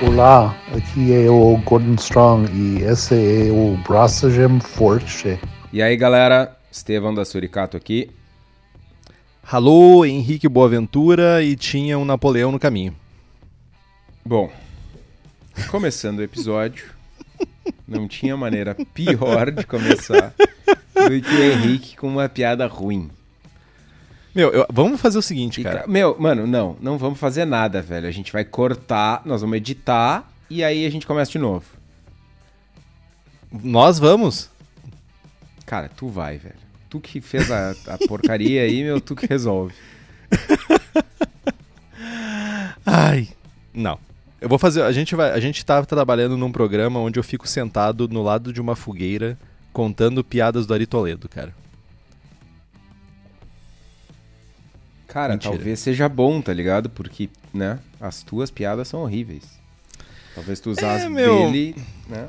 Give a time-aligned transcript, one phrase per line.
[0.00, 5.40] Olá, aqui é o Gordon Strong e esse é o Braçagem Forte.
[5.72, 8.08] E aí galera, Estevão da Suricato aqui.
[9.42, 12.94] Alô, Henrique Boaventura e tinha um Napoleão no caminho.
[14.24, 14.52] Bom,
[15.68, 16.92] começando o episódio,
[17.86, 20.32] não tinha maneira pior de começar
[20.94, 23.10] do que o Henrique com uma piada ruim.
[24.38, 25.80] Meu, eu- vamos fazer o seguinte, E, cara.
[25.80, 28.06] ca- Meu, mano, não, não vamos fazer nada, velho.
[28.06, 31.64] A gente vai cortar, nós vamos editar e aí a gente começa de novo.
[33.50, 34.48] Nós vamos?
[35.66, 36.54] Cara, tu vai, velho.
[36.88, 39.74] Tu que fez a, a porcaria aí, meu, tu que resolve.
[42.86, 43.28] Ai,
[43.74, 43.98] não.
[44.40, 44.82] Eu vou fazer.
[44.82, 45.32] A gente vai.
[45.32, 49.36] A gente tá trabalhando num programa onde eu fico sentado no lado de uma fogueira
[49.72, 51.52] contando piadas do Ari Toledo, cara.
[55.18, 55.52] Cara, Mentira.
[55.54, 56.88] talvez seja bom, tá ligado?
[56.88, 59.42] Porque, né, as tuas piadas são horríveis.
[60.34, 61.34] Talvez tu usasse É, meu.
[61.50, 61.74] dele,
[62.08, 62.28] né?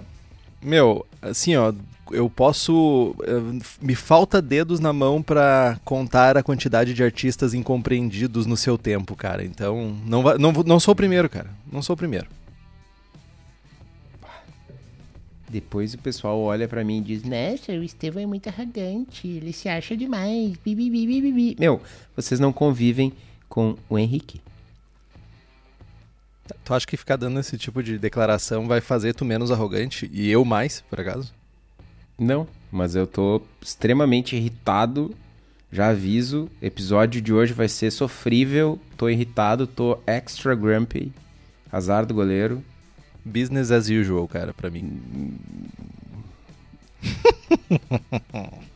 [0.60, 1.72] Meu, assim, ó,
[2.12, 3.16] eu posso.
[3.24, 8.76] eh, Me falta dedos na mão pra contar a quantidade de artistas incompreendidos no seu
[8.76, 9.44] tempo, cara.
[9.46, 11.52] Então, não, não, não sou o primeiro, cara.
[11.72, 12.26] Não sou o primeiro.
[15.50, 19.52] Depois o pessoal olha pra mim e diz, Nossa, o Estevão é muito arrogante, ele
[19.52, 20.56] se acha demais.
[20.64, 21.56] Bi, bi, bi.
[21.60, 21.82] meu,
[22.16, 23.12] vocês não convivem
[23.50, 24.40] com o Henrique.
[26.64, 30.30] Tu acha que ficar dando esse tipo de declaração vai fazer tu menos arrogante e
[30.30, 31.34] eu mais, por acaso?
[32.18, 35.16] Não, mas eu tô extremamente irritado.
[35.72, 38.80] Já aviso, episódio de hoje vai ser sofrível.
[38.98, 41.12] Tô irritado, tô extra grumpy.
[41.72, 42.64] Azar do goleiro.
[43.26, 45.00] Business as usual, cara, pra mim.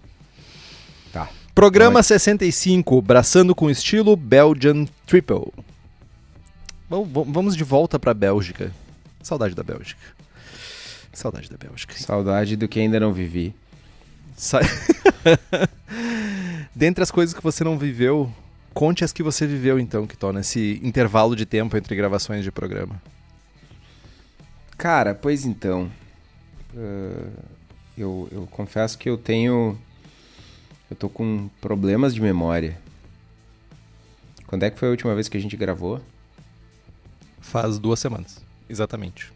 [1.12, 1.30] Tá.
[1.54, 5.52] Programa 65, braçando com estilo Belgian Triple.
[6.90, 8.72] Vamos- Vamos de volta pra Bélgica.
[9.22, 10.02] Saudade da Bélgica.
[11.14, 11.94] Saudade da Bélgica.
[11.96, 13.54] Saudade do que ainda não vivi.
[14.36, 14.60] Sa...
[16.76, 18.32] Dentre as coisas que você não viveu,
[18.74, 22.52] conte as que você viveu então, que torna esse intervalo de tempo entre gravações de
[22.52, 23.00] programa.
[24.84, 25.90] Cara, pois então.
[26.76, 27.30] eh,
[27.98, 29.78] eu, eu confesso que eu tenho.
[30.92, 32.78] Eu tô com problemas de memória.
[34.46, 36.02] Quando é que foi a última vez que a gente gravou?
[37.40, 38.44] Faz duas semanas.
[38.68, 39.32] Exatamente.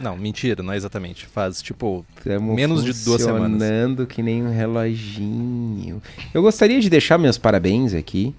[0.00, 1.24] Não, mentira, não é exatamente.
[1.24, 3.52] Faz, tipo, Tamo Menos de duas semanas.
[3.52, 6.02] funcionando que nem um reloginho.
[6.34, 8.34] Eu gostaria de deixar meus parabéns aqui,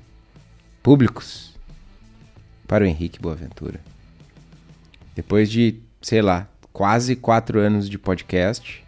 [0.84, 1.54] públicos,
[2.68, 3.80] para o Henrique Boaventura.
[5.18, 8.86] Depois de, sei lá, quase quatro anos de podcast,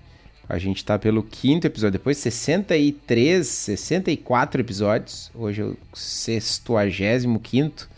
[0.47, 1.93] a gente tá pelo quinto episódio.
[1.93, 7.89] Depois de 63, 64 episódios, hoje é o 65 quinto.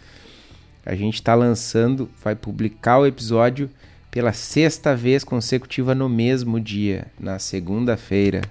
[0.85, 3.69] A gente tá lançando, vai publicar o episódio
[4.09, 8.43] pela sexta vez consecutiva no mesmo dia, na segunda-feira.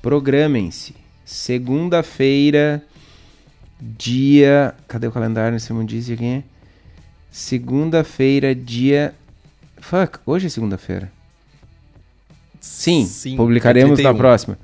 [0.00, 0.94] Programem-se.
[1.24, 2.80] Segunda-feira,
[3.82, 4.74] dia.
[4.86, 5.58] Cadê o calendário?
[5.70, 6.42] Não disse é?
[7.30, 9.14] Segunda-feira, dia.
[9.78, 11.10] Fuck, hoje é segunda-feira.
[12.60, 14.16] Sim, Sim, publicaremos na 31.
[14.16, 14.58] próxima.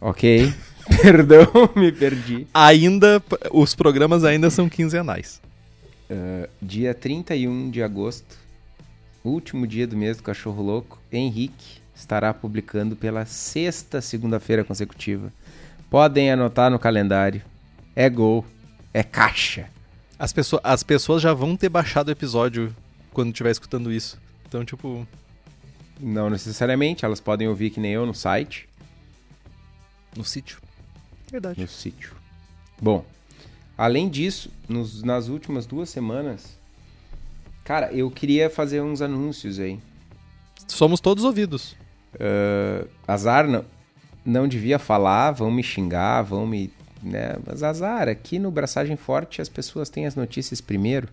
[0.00, 0.52] Ok.
[1.02, 2.46] Perdão, me perdi.
[2.52, 3.22] ainda
[3.52, 5.40] os programas ainda são quinzenais.
[6.60, 8.36] Dia 31 de agosto,
[9.24, 15.32] último dia do mês do Cachorro Louco, Henrique estará publicando pela sexta segunda-feira consecutiva.
[15.88, 17.42] Podem anotar no calendário.
[17.94, 18.44] É gol,
[18.92, 19.68] é caixa.
[20.18, 22.74] As, pessoas as pessoas já vão ter baixado o episódio
[23.12, 24.18] quando estiver escutando isso.
[24.48, 25.06] Então, tipo,
[26.00, 28.68] Não necessariamente, elas podem ouvir que nem eu no site,
[30.16, 30.58] no sítio.
[31.30, 31.60] Verdade.
[31.60, 32.12] no sítio.
[32.80, 33.04] Bom,
[33.78, 36.58] além disso, nos- nas últimas duas semanas,
[37.64, 39.78] cara, eu queria fazer uns anúncios aí.
[40.68, 41.76] Somos todos ouvidos.
[42.20, 43.64] Ah, azar não,
[44.24, 46.70] não devia falar, vão me xingar, vão me.
[47.02, 47.36] Né?
[47.44, 51.08] Mas azar, aqui no Braçagem Forte as pessoas têm as notícias primeiro.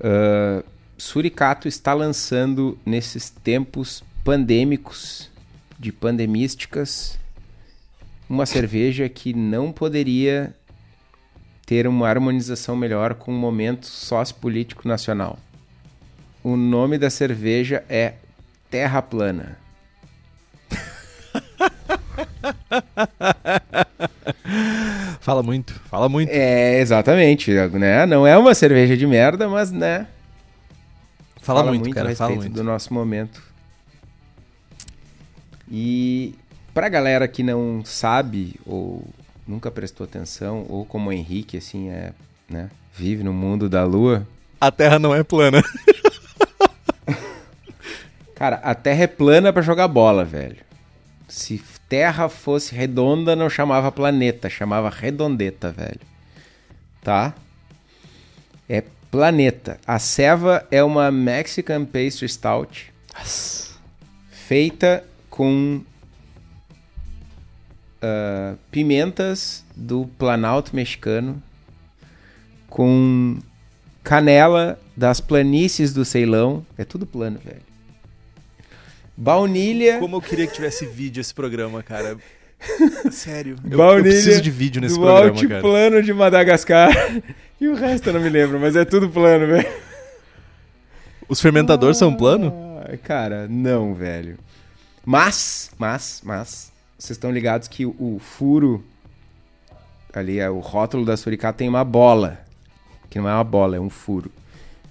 [0.00, 0.62] Ah,
[0.98, 5.30] Suricato está lançando nesses tempos pandêmicos,
[5.78, 7.18] de pandemísticas,
[8.28, 10.54] uma cerveja que não poderia
[11.66, 15.38] ter uma harmonização melhor com o momento sociopolítico nacional.
[16.42, 18.14] O nome da cerveja é
[18.70, 19.58] Terra Plana.
[25.26, 26.30] Fala muito, fala muito.
[26.30, 28.06] É, exatamente, né?
[28.06, 30.06] Não é uma cerveja de merda, mas, né?
[31.40, 32.54] fala, muito, a cara, fala respeito muito.
[32.54, 33.42] do nosso momento.
[35.68, 36.32] E
[36.72, 39.04] pra galera que não sabe ou
[39.44, 42.12] nunca prestou atenção, ou como o Henrique, assim, é,
[42.48, 42.70] né?
[42.94, 44.24] Vive no mundo da lua.
[44.60, 45.60] A Terra não é plana.
[48.36, 50.58] Cara, a Terra é plana pra jogar bola, velho.
[51.26, 51.58] Se
[51.88, 56.00] Terra fosse redonda, não chamava planeta, chamava redondeta, velho.
[57.02, 57.34] Tá?
[58.68, 59.78] É planeta.
[59.86, 62.92] A ceva é uma Mexican Pastry Stout
[64.30, 65.82] feita com
[68.00, 71.42] ah, pimentas do Planalto Mexicano,
[72.68, 73.38] com
[74.04, 76.64] canela das planícies do Ceilão.
[76.78, 77.65] É tudo plano, velho.
[79.16, 79.98] Baunilha.
[79.98, 82.16] Como eu queria que tivesse vídeo esse programa, cara.
[83.10, 83.56] Sério.
[83.64, 85.54] Eu, eu Baunilha preciso de vídeo nesse do programa, cara.
[85.56, 86.90] altiplano de Madagascar.
[87.58, 89.66] E o resto eu não me lembro, mas é tudo plano, velho.
[91.26, 92.52] Os fermentadores são plano?
[92.84, 94.38] Ah, Cara, não, velho.
[95.04, 98.84] Mas, mas, mas, vocês estão ligados que o, furo
[100.12, 102.38] ali, é, o rótulo da suricata tem uma bola.
[103.08, 104.30] Que não é uma bola, é um furo.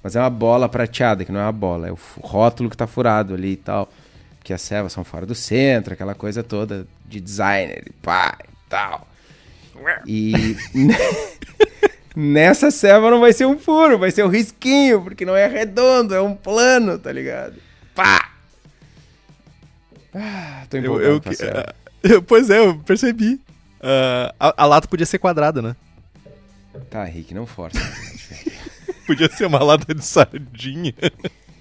[0.02, 1.88] Mas é uma bola prateada, que não é uma bola.
[1.88, 3.92] É o rótulo que tá furado ali e tal.
[4.46, 8.70] Porque as servas são fora do centro, aquela coisa toda de designer e pá e
[8.70, 9.08] tal.
[10.06, 10.56] E
[12.16, 16.14] nessa serva não vai ser um furo, vai ser um risquinho, porque não é redondo,
[16.14, 17.56] é um plano, tá ligado?
[17.96, 18.34] Pá!
[20.14, 21.76] Ah, tô Eu, empolgado eu, com a serva.
[22.04, 23.42] eu- pois é, eu percebi.
[23.82, 25.76] Ah, a, a lata podia ser quadrada, né?
[26.92, 27.80] Tá, Rick, não força.
[29.08, 30.94] Podia ser uma lata de sardinha.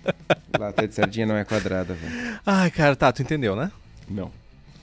[0.59, 2.39] Lata de sardinha não é quadrada, velho.
[2.47, 3.71] Ai, cara, tá, tu entendeu, né?
[4.09, 4.31] Não.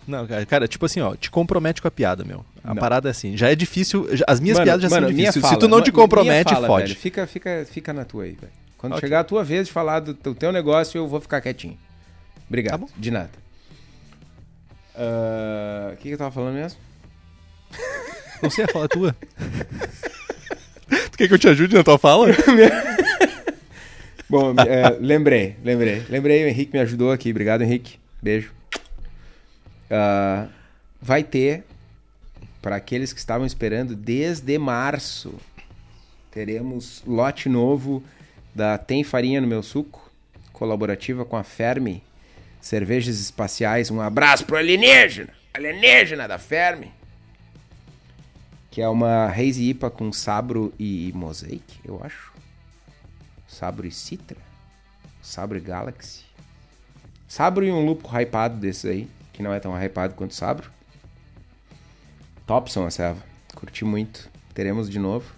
[0.07, 2.43] Não, cara, cara, tipo assim, ó, te compromete com a piada, meu.
[2.63, 2.75] A Não.
[2.75, 5.41] parada é assim, já é difícil, já- as minhas Mano, piadas já mano, são difíceis.
[5.41, 6.87] fala, Se tu não te compromete, fala, fode.
[6.87, 6.99] velho.
[6.99, 8.51] Fica, fica, fica na tua aí, velho.
[8.77, 9.01] Quando Ok.
[9.01, 11.77] chegar a tua vez de falar do teu, teu negócio, eu vou ficar quietinho.
[12.49, 12.81] Obrigado.
[12.87, 12.93] Tá.
[12.97, 13.29] De nada.
[14.95, 16.79] Ah, O que, que eu tava falando mesmo?
[18.41, 19.15] Não sei a fala é tua.
[21.11, 22.27] tu quer que eu te ajude na tua fala?
[24.31, 26.05] Bom, é, lembrei, lembrei.
[26.09, 27.31] Lembrei, o Henrique me ajudou aqui.
[27.31, 27.99] Obrigado, Henrique.
[28.21, 28.53] Beijo.
[29.89, 30.47] Ah,
[31.01, 31.65] vai ter,
[32.61, 35.35] para aqueles que estavam esperando, desde março,
[36.31, 38.01] teremos lote novo
[38.55, 40.09] da Tem Farinha no Meu Suco,
[40.53, 42.01] colaborativa com a Fermi,
[42.61, 43.91] Cervejas Espaciais.
[43.91, 46.89] Um abraço pro alienígena, alienígena da Fermi.
[48.69, 52.30] Que é uma Hazy IPA com sabro e mosaic, eu acho.
[53.51, 54.37] Sabro e Citra?
[55.21, 56.23] Sabro e Galaxy?
[57.27, 60.71] Sabro e um lúpulo hypado desses aí, que não é tão hypado quanto Sabro.
[62.47, 63.21] Topson a serva.
[63.53, 64.29] Curti muito.
[64.53, 65.33] Teremos de novo.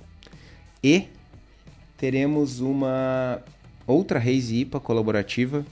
[0.81, 1.09] E
[1.97, 3.41] teremos uma
[3.87, 5.65] outra Haze IPA colaborativa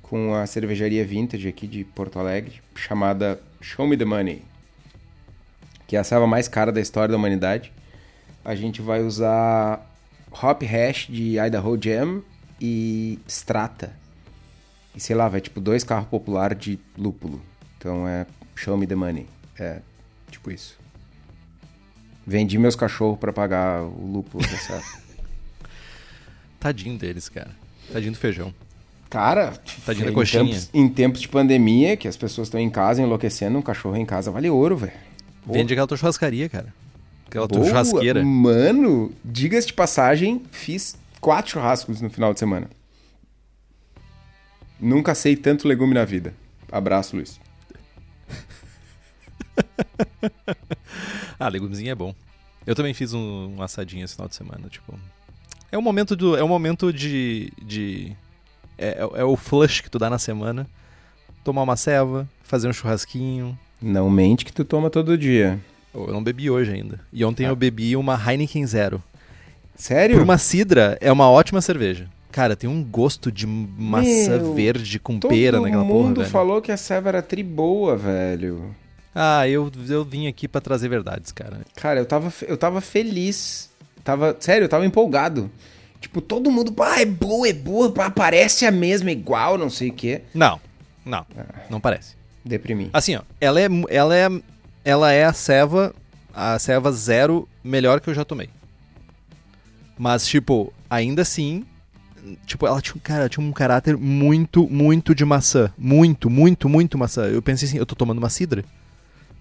[0.00, 4.42] com a cervejaria Vintage aqui de Porto Alegre, chamada Show Me The Money,
[5.88, 7.72] que é a serva mais cara da história da humanidade.
[8.44, 9.91] A gente vai usar
[10.32, 12.22] Hop Hash de Idaho Jam
[12.60, 13.92] e Strata.
[14.94, 17.40] E sei lá, vai tipo dois carros popular de lúpulo.
[17.78, 19.26] Então é Show Me The Money.
[19.58, 19.80] É
[20.30, 20.78] tipo isso.
[22.26, 24.80] Vendi meus cachorros pra pagar o lúpulo dessa.
[26.60, 27.50] Tadinho deles, cara.
[27.92, 28.54] Tadinho do feijão.
[29.10, 29.52] Cara,
[29.84, 30.44] Tadinho da em coxinha.
[30.44, 34.06] tempos, em tempos de pandemia, que as pessoas estão em casa enlouquecendo, um cachorro em
[34.06, 34.92] casa vale ouro, velho.
[35.46, 36.72] Vende aquela tua churrascaria, cara.
[37.32, 37.64] Aquela boa.
[37.66, 38.22] churrasqueira.
[38.22, 42.68] Mano, diga-se de passagem, fiz quatro churrascos no final de semana.
[44.78, 46.34] Nunca sei tanto legume na vida.
[46.70, 47.40] Abraço, Luiz.
[51.38, 52.14] Ah, legumezinho é bom.
[52.64, 54.96] Eu também fiz um, um assadinho esse final de semana, tipo.
[55.72, 58.12] É um momento do, é um momento de, de
[58.78, 60.68] é, é- é o flush que tu dá na semana.
[61.42, 63.58] Tomar uma ceva, fazer um churrasquinho.
[63.80, 65.58] Não mente que tu toma todo dia.
[65.94, 67.00] Eu não bebi hoje ainda.
[67.12, 67.50] E ontem Ah.
[67.50, 69.02] eu bebi uma Heineken Zero.
[69.74, 70.16] Sério?
[70.16, 72.06] Por uma cidra, é uma ótima cerveja.
[72.30, 76.30] Cara, tem um gosto de maçã Meu, verde com Todo pera naquela porra, mundo velho.
[76.30, 78.74] falou que a serva era tri boa, velho.
[79.14, 81.60] Ah, eu, eu vim aqui pra trazer verdades, cara.
[81.76, 83.70] Cara, eu tava, eu tava feliz.
[84.02, 85.50] Tava, sério, eu tava empolgado.
[86.00, 89.92] Tipo, todo mundo, ah, é boa, é boa, parece a mesma, igual, não sei o
[89.92, 90.22] quê.
[90.34, 90.58] Não,
[91.04, 91.44] não, Ah.
[91.68, 92.14] não parece.
[92.44, 92.88] Deprimi.
[92.92, 94.28] Assim, ó, ela é, ela é,
[94.84, 95.94] ela é a ceva,
[96.34, 98.48] a ceva zero melhor que eu já tomei.
[99.98, 101.64] Mas, tipo, ainda assim,
[102.46, 105.72] tipo, ela tinha, um- cara, tinha um caráter muito, muito de maçã.
[105.78, 107.26] Muito, muito, muito maçã.
[107.26, 108.64] Eu pensei assim, eu tô tomando uma cidra.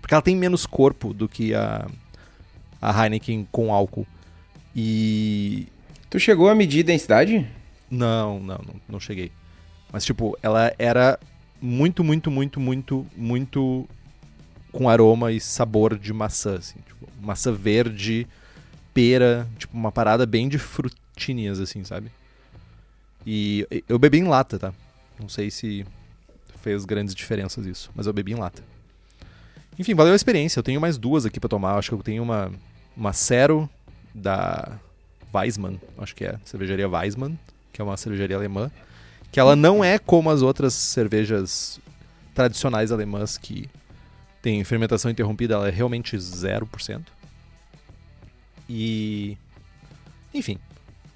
[0.02, 1.88] Porque ela tem menos corpo do que a,
[2.82, 4.06] a Heineken com álcool.
[4.76, 5.68] E...
[6.10, 7.48] Tu chegou a medir densidade?
[7.90, 9.32] Não, não, não, não cheguei.
[9.92, 11.20] Mas, tipo, ela era
[11.62, 13.88] muito, muito, muito, muito, muito
[14.72, 18.28] com aroma e sabor de maçã, assim, tipo, maçã verde,
[18.94, 22.12] pera, tipo uma parada bem de frutinhas assim, sabe?
[23.26, 24.74] E eu bebi em lata, tá?
[25.20, 25.86] Não sei se
[26.62, 28.64] fez grandes diferenças isso, mas eu bebi em lata.
[29.78, 30.60] Enfim, valeu a experiência.
[30.60, 31.76] Eu tenho mais duas aqui pra tomar.
[31.76, 32.52] Acho que eu tenho uma
[32.96, 33.70] uma Cero
[34.14, 34.78] da
[35.34, 37.40] Weissmann, acho que é, cervejaria Weissmann,
[37.72, 38.70] que é uma cervejaria alemã,
[39.32, 41.80] que ela não é como as outras cervejas
[42.36, 43.70] tradicionais alemãs que
[44.42, 47.02] tem fermentação interrompida, ela é realmente 0%.
[48.70, 49.38] E
[50.34, 50.58] enfim,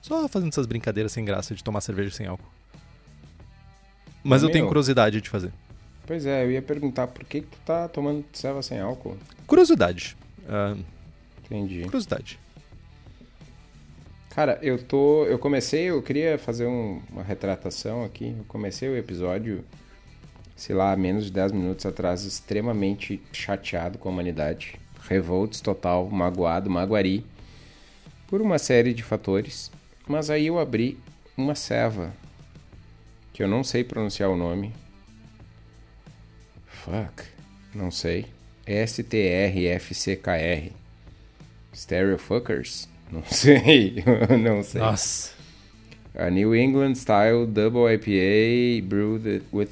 [0.01, 2.51] só fazendo essas brincadeiras sem graça de tomar cerveja sem álcool.
[4.23, 4.69] Mas eu tenho Meu.
[4.69, 5.51] curiosidade de fazer.
[6.05, 9.17] Pois é, eu ia perguntar por que, que tu tá tomando serva sem álcool.
[9.47, 10.17] Curiosidade.
[10.49, 10.75] Ah,
[11.45, 11.83] Entendi.
[11.83, 12.39] curiosidade.
[14.29, 15.25] Cara, eu tô.
[15.25, 18.35] Eu comecei, eu queria fazer um- uma retratação aqui.
[18.37, 19.63] Eu comecei o episódio,
[20.55, 24.75] sei lá, menos de 10 minutos atrás, extremamente chateado com a humanidade.
[25.07, 27.25] Revolts total, magoado, maguari.
[28.27, 29.71] Por uma série de fatores.
[30.07, 30.97] Mas aí eu abri
[31.37, 32.13] uma ceva.
[33.33, 34.73] Que eu não sei pronunciar o nome.
[36.67, 37.23] Fuck.
[37.73, 38.25] Não sei.
[38.65, 40.71] S-T-R-F-C-K-R.
[41.73, 42.87] Stereofuckers?
[43.11, 44.03] Não sei.
[44.41, 44.81] não sei.
[44.81, 45.33] Nossa.
[46.15, 49.69] A New England Style Double IPA brewed it with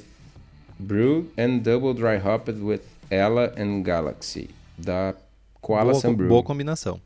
[0.78, 5.14] brewed and double dry hopped with Ella and Galaxy da
[5.60, 6.28] Koala boa, Sun Brew.
[6.28, 7.00] boa combinação.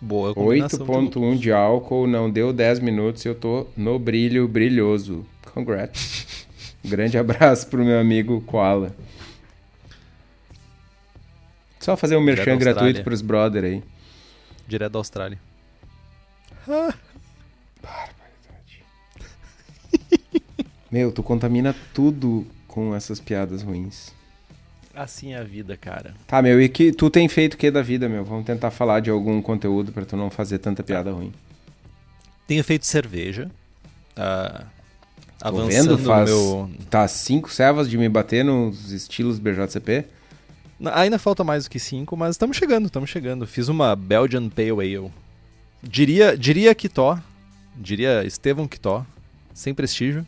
[0.00, 0.78] Boa combinação.
[0.78, 1.40] de 8.1 lúpulos.
[1.40, 5.24] de álcool, não deu 10 minutos e eu tô no brilho brilhoso.
[5.52, 6.46] Congrats.
[6.82, 8.94] Grande abraço pro meu amigo Koala.
[11.78, 13.82] Só fazer um merchan gratuito pros brother aí.
[14.66, 15.38] Direto da Austrália.
[20.90, 24.12] Meu, tu contamina tudo com essas piadas ruins.
[24.94, 26.14] Assim é a vida, cara.
[26.26, 28.24] Tá, meu, e que tu tem feito o que da vida, meu?
[28.24, 31.32] Vamos tentar falar de algum conteúdo pra tu não fazer tanta piada ruim.
[32.46, 33.50] Tenho feito cerveja.
[34.16, 34.64] ah,
[35.40, 36.30] Tô avançando vendo, faz...
[36.30, 36.70] meu.
[36.88, 40.06] Tá cinco servas de me bater nos estilos BJCP?
[40.94, 43.46] Ainda falta mais do que cinco, mas estamos chegando, estamos chegando.
[43.46, 45.10] Fiz uma Belgian Pale Ale.
[45.82, 47.18] Diria, diria Kitó.
[47.76, 49.04] Diria Estevão Kitó.
[49.52, 50.26] Sem prestígio.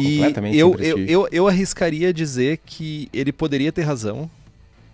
[0.00, 4.30] E Completamente eu, eu, eu, eu arriscaria dizer que ele poderia ter razão,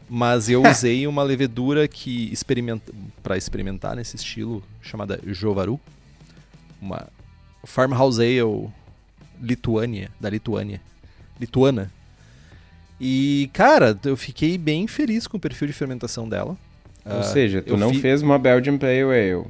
[0.08, 5.78] mas eu usei uma levedura que experimenta para experimentar nesse estilo chamada Jovaru,
[6.80, 7.08] uma
[7.64, 8.68] Farmhouse Ale
[9.42, 10.80] Lituânia, da Lituânia,
[11.40, 11.90] lituana.
[13.00, 16.56] E cara, eu fiquei bem feliz com o perfil de fermentação dela.
[17.04, 19.44] Ou Ah, seja, tu não fi- fez uma Belgian Pale Ale.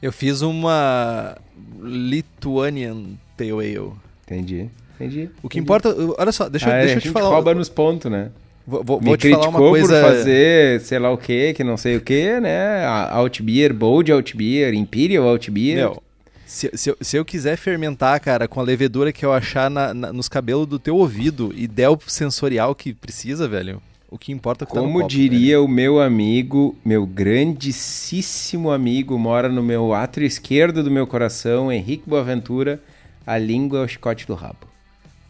[0.00, 1.36] Eu fiz uma
[1.82, 3.92] Lithuanian Pale Ale.
[4.26, 4.68] Entendi.
[4.96, 5.28] Entendi.
[5.42, 7.28] O que importa, olha só, deixa, ah, deixa a eu te gente falar.
[7.30, 8.30] rouba nos pontos, né?
[8.66, 10.00] Vou, vou, Me vou te falar criticou uma coisa.
[10.00, 12.84] por fazer sei lá o que, que não sei o que, né?
[12.86, 15.76] A- Alt Beer, Bold Alt Beer, Imperial Alt Beer.
[15.76, 16.02] Meu,
[16.46, 19.92] se, se, eu, se eu quiser fermentar, cara, com a levedura que eu achar na-
[19.92, 24.30] na- nos cabelos do teu ouvido e der o sensorial que precisa, velho, o que
[24.32, 29.48] importa é que tá no Como copo, diria o meu amigo, meu grandíssimo amigo, mora
[29.48, 32.80] no meu átrio esquerdo do meu coração, Henrique Boaventura,
[33.26, 34.66] a língua é o chicote do rabo.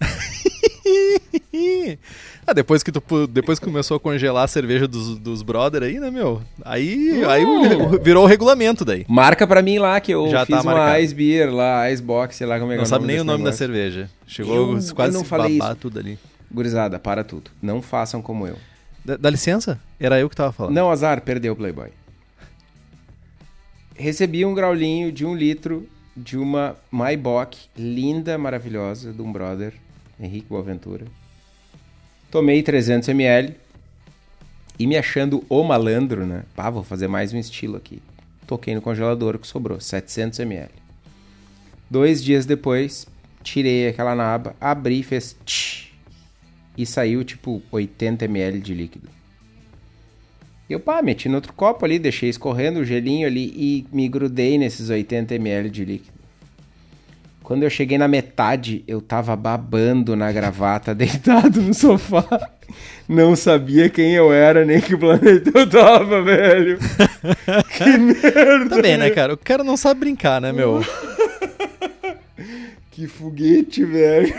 [2.47, 5.99] ah, depois que, tu, depois que começou a congelar a cerveja dos, dos brother aí,
[5.99, 6.43] né, meu?
[6.65, 9.05] Aí, aí o- virou o regulamento daí.
[9.09, 11.01] Marca pra mim lá que eu Já fiz tá uma marcado.
[11.03, 13.25] Ice Beer lá, Ice Box, sei lá como é que Não é sabe nem o
[13.25, 13.59] nome da negócio.
[13.59, 14.11] cerveja.
[14.27, 15.81] Chegou Eu- quase eu não falei babar isso.
[15.81, 16.19] tudo ali.
[16.53, 17.51] Gurizada, para tudo.
[17.63, 18.57] Não façam como eu.
[19.05, 19.81] Dá, dá licença?
[19.99, 20.75] Era eu que tava falando.
[20.75, 21.89] Não, azar, perdeu o Playboy.
[23.97, 29.75] Recebi um graulinho de um litro de uma Maibach linda, maravilhosa, de um brother,
[30.19, 31.07] Henrique Boaventura.
[32.31, 33.55] Tomei 300ml
[34.79, 36.45] e me achando o malandro, né?
[36.55, 38.03] Pá, vou fazer mais um estilo aqui.
[38.47, 40.71] Toquei no congelador, que sobrou, 700ml.
[41.89, 43.07] Dois dias depois,
[43.43, 45.93] tirei aquela naba, abri fez tch,
[46.77, 49.09] e saiu tipo 80ml de líquido.
[50.69, 54.09] E eu, pá, meti no outro copo ali, deixei escorrendo o gelinho ali e me
[54.09, 56.15] grudei nesses 80ml de líquido.
[57.43, 62.27] Quando eu cheguei na metade, eu tava babando na gravata, deitado no sofá.
[63.07, 66.79] Não sabia quem eu era, nem que planeta eu tava, velho.
[67.77, 68.77] que merda.
[68.77, 69.35] Tá bem, né, cara?
[69.35, 70.83] O cara não sabe brincar, né, meu?
[72.91, 74.33] Que foguete, velho.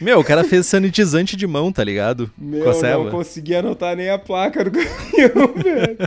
[0.00, 2.30] Meu, o cara fez sanitizante de mão, tá ligado?
[2.36, 5.98] Meu, Com a não consegui anotar nem a placa do caminhão, velho.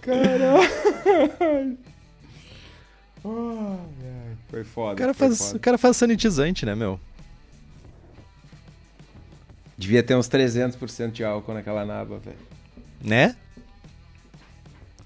[0.00, 1.78] Caralho.
[3.24, 4.94] Ai, foi foda.
[4.94, 5.56] O cara, foi faz, foda.
[5.56, 6.98] o cara faz sanitizante, né, meu?
[9.76, 12.38] Devia ter uns 300% de álcool naquela naba, velho.
[13.00, 13.36] Né?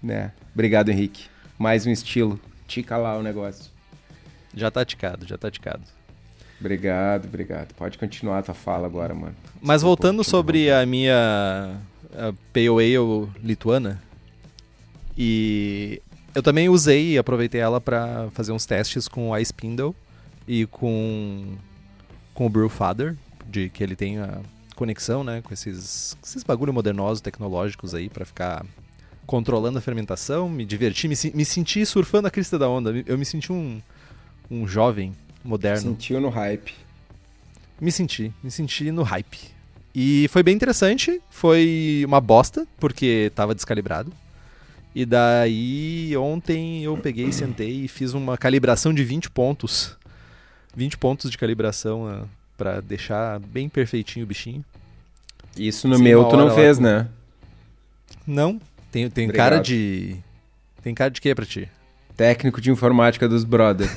[0.02, 0.32] Né?
[0.54, 1.26] Obrigado, Henrique.
[1.58, 2.40] Mais um estilo.
[2.66, 3.70] Tica lá o negócio.
[4.54, 5.82] Já tá ticado, já tá ticado.
[6.62, 7.74] Obrigado, obrigado.
[7.74, 9.34] Pode continuar a tua fala agora, mano.
[9.60, 11.76] Mas Desculpa, voltando sobre a minha
[12.14, 14.00] a Pale Ale lituana,
[15.18, 16.00] e
[16.32, 19.92] eu também usei e aproveitei ela para fazer uns testes com o Ice Spindle
[20.46, 21.56] e com,
[22.32, 24.38] com o Brewfather, de que ele tem a
[24.76, 28.64] conexão né, com esses, esses bagulho modernosos tecnológicos aí para ficar
[29.26, 32.92] controlando a fermentação, me divertir, me, me senti surfando a crista da onda.
[33.04, 33.82] Eu me senti um,
[34.48, 35.12] um jovem
[35.44, 35.80] moderno.
[35.80, 36.72] Sentiu no hype.
[37.80, 39.38] Me senti, me senti no hype.
[39.94, 44.12] E foi bem interessante, foi uma bosta, porque tava descalibrado.
[44.94, 49.96] E daí, ontem eu peguei, sentei e fiz uma calibração de 20 pontos.
[50.76, 52.24] 20 pontos de calibração ah,
[52.56, 54.64] pra deixar bem perfeitinho o bichinho.
[55.56, 57.08] Isso no Sim, meu tu não fez, com- né?
[58.26, 59.50] Não, tem, tem Obrigado.
[59.50, 60.16] cara de...
[60.82, 61.68] Tem cara de quê pra ti?
[62.16, 63.88] Técnico de informática dos brother.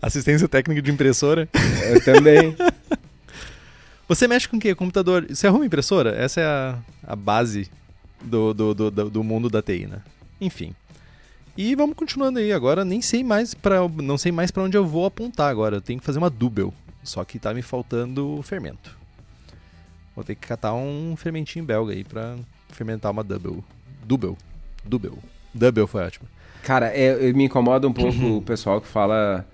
[0.00, 1.48] Assistência técnica de impressora?
[1.90, 2.56] Eu também.
[4.08, 4.74] Você mexe com o quê?
[4.74, 5.26] Computador?
[5.28, 6.10] Você arruma impressora?
[6.14, 7.68] Essa é a, a base
[8.22, 10.00] do, do, do, do- do mundo da TI, né?
[10.40, 10.74] Enfim.
[11.56, 12.52] E vamos continuando aí.
[12.52, 15.76] Agora nem sei mais para não sei mais para onde eu vou apontar agora.
[15.78, 16.72] Eu tenho que fazer uma double.
[17.02, 18.96] Só que tá me faltando fermento.
[20.14, 22.36] Vou ter que catar um fermentinho belga aí pra
[22.68, 23.64] fermentar uma double.
[24.04, 24.36] Double.
[24.84, 25.12] Double.
[25.56, 26.26] Double foi ótimo.
[26.62, 29.46] Cara, é- eu- me incomoda um pouco o pessoal que fala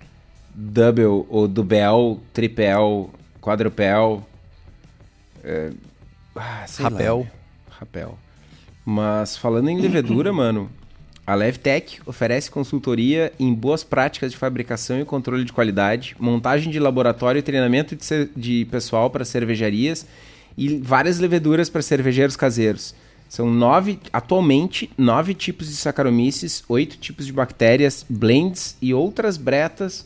[0.54, 4.26] double ou dubel, tripel, quadrupel.
[5.44, 5.70] É...
[6.34, 7.16] Ah, sei lá, Rapel.
[7.18, 7.28] meu.
[7.70, 8.18] Rapel.
[8.84, 10.70] Mas falando em levedura, mano,
[11.26, 16.78] a Levtech oferece consultoria em boas práticas de fabricação e controle de qualidade, montagem de
[16.80, 20.06] laboratório e treinamento de, de pessoal para cervejarias
[20.56, 22.94] e várias leveduras para cervejeiros caseiros.
[23.32, 30.04] São nove, atualmente, nove tipos de Saccharomyces, oito tipos de bactérias, blends e outras bretas,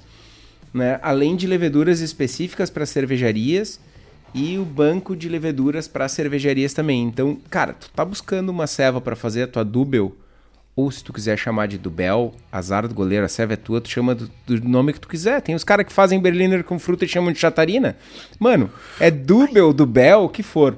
[0.72, 1.00] né?
[1.02, 3.80] além de leveduras específicas para cervejarias
[4.32, 7.02] e o banco de leveduras para cervejarias também.
[7.02, 10.16] Então, cara, tu tá buscando uma ceva para fazer a tua dubel,
[10.76, 13.88] ou se tu quiser chamar de dubel, azar do goleiro, a ceva é tua, tu
[13.88, 15.42] chama do, do nome que tu quiser.
[15.42, 17.96] Tem os caras que fazem Berliner com fruta e chamam de chatarina.
[18.38, 20.76] Mano, é dubel, dubel, o que for.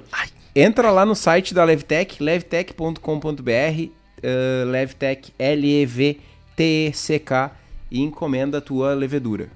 [0.54, 7.50] Entra lá no site da Levtech, levtech.com.br, uh, Levtech, L-E-V-T-E-C-K,
[7.90, 9.48] e encomenda a tua levedura.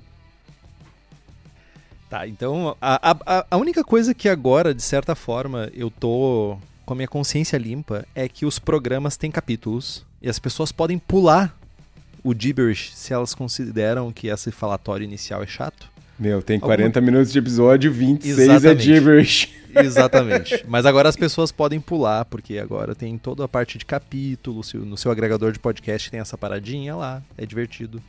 [2.09, 6.93] Tá, então a, a, a única coisa que agora, de certa forma, eu tô com
[6.93, 11.57] a minha consciência limpa é que os programas têm capítulos e as pessoas podem pular
[12.23, 15.91] o gibberish se elas consideram que esse falatório inicial é chato.
[16.19, 18.83] Meu, tem Alguma- 40 minutos de episódio, 26 é Exatamente.
[18.85, 19.49] gibberish.
[19.75, 20.65] Exatamente.
[20.69, 24.97] Mas agora as pessoas podem pular, porque agora tem toda a parte de capítulo, no
[24.97, 28.03] seu agregador de podcast tem essa paradinha lá, é divertido.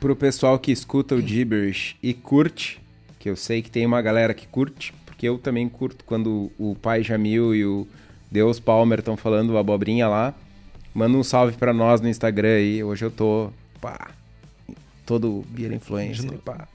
[0.00, 2.80] Pro pessoal que escuta o gibberish e curte,
[3.18, 6.76] que eu sei que tem uma galera que curte, porque eu também curto quando o
[6.76, 7.86] pai Jamil e o
[8.30, 10.34] Deus Palmer estão falando abobrinha lá.
[10.94, 12.84] Manda um salve pra nós no Instagram aí.
[12.84, 13.50] Hoje eu tô,
[13.80, 14.10] pá,
[15.04, 16.68] todo beer influencer, pá.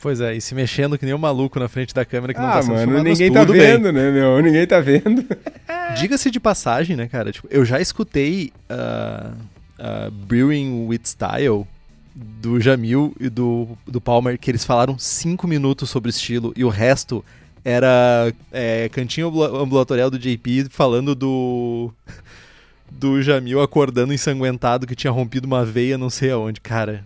[0.00, 2.46] Pois é, e se mexendo que nem um maluco na frente da câmera que não
[2.48, 3.60] Ah, tá sendo mano, filmado, ninguém tá tudo bem.
[3.62, 4.40] vendo, né, meu?
[4.40, 5.24] Ninguém tá vendo.
[5.98, 7.32] Diga-se de passagem, né, cara?
[7.32, 9.32] Tipo, eu já escutei ah,
[9.78, 11.66] ah, Brewing with Style
[12.14, 16.68] do Jamil e do, do Palmer, que eles falaram cinco minutos sobre estilo e o
[16.68, 17.24] resto
[17.64, 21.92] era é, cantinho ambula- ambulatorial do JP falando do.
[22.90, 26.60] do Jamil acordando ensanguentado que tinha rompido uma veia não sei aonde.
[26.60, 27.04] Cara,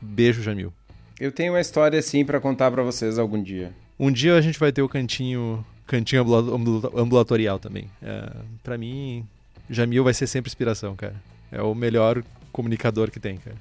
[0.00, 0.72] beijo, Jamil.
[1.20, 3.72] Eu tenho uma história assim pra contar pra vocês algum dia.
[3.98, 7.90] Um dia a gente vai ter o cantinho, cantinho ambula- ambula- ambulatorial também.
[8.02, 9.26] É, para mim,
[9.68, 11.14] Jamil vai ser sempre inspiração, cara.
[11.52, 13.56] É o melhor comunicador que tem, cara.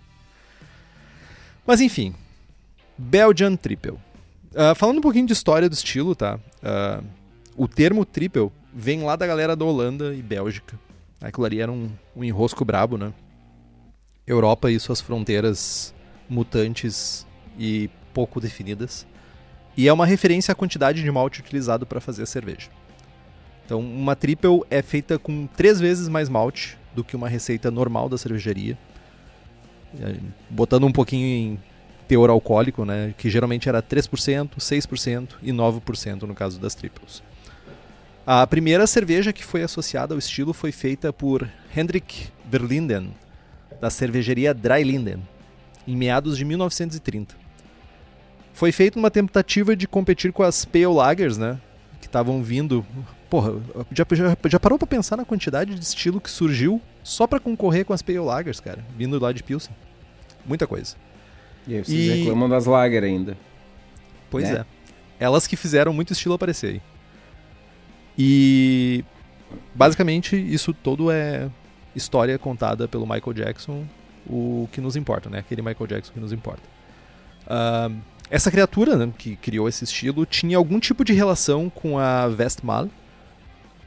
[1.68, 2.16] Mas enfim,
[2.98, 3.98] Belgian Triple.
[4.56, 6.40] Ah, falando um pouquinho de história do estilo, tá?
[6.64, 7.04] Ah,
[7.58, 10.80] o termo triple vem lá da galera da Holanda e Bélgica.
[11.20, 13.12] Aquilo ali era um, um enrosco brabo, né?
[14.26, 15.94] Europa e suas fronteiras
[16.30, 17.28] mutantes
[17.60, 19.06] e pouco definidas.
[19.76, 22.70] E é uma referência à quantidade de malte utilizado para fazer a cerveja.
[23.66, 28.10] Então, uma triple é feita com três vezes mais malte do que uma receita normal
[28.10, 28.78] da cervejaria.
[30.50, 31.60] Botando um pouquinho em
[32.08, 37.22] teor alcoólico, né, que geralmente era 3%, 6% e 9% no caso das triples.
[38.26, 43.12] A primeira cerveja que foi associada ao estilo foi feita por Hendrik Verlinden,
[43.80, 45.22] da cervejaria Dry Linden,
[45.88, 47.36] em meados de 1930.
[48.60, 51.58] Foi feita uma tentativa de competir com as Pale Lagers, né?
[52.02, 52.86] Que estavam vindo.
[53.30, 53.54] Porra,
[53.90, 57.86] já, já, já parou pra pensar na quantidade de estilo que surgiu só pra concorrer
[57.86, 58.84] com as Pale Lagers, cara?
[58.98, 59.74] Vindo lá de Pilsen.
[60.46, 60.98] Muita coisa.
[61.66, 63.38] E aí vocês E- reclamam das lager ainda.
[64.30, 64.66] Pois Né?
[65.20, 65.24] é.
[65.24, 66.82] Elas que fizeram muito estilo aparecer aí.
[68.18, 69.06] E
[69.74, 71.50] basicamente isso todo é
[71.96, 73.86] história contada pelo Michael Jackson,
[74.28, 75.40] o que nos importa, né?
[75.40, 76.64] Aquele Michael Jackson que nos importa.
[77.48, 77.90] Ah,
[78.30, 82.88] essa criatura né, que criou esse estilo tinha algum tipo de relação com a Vestmal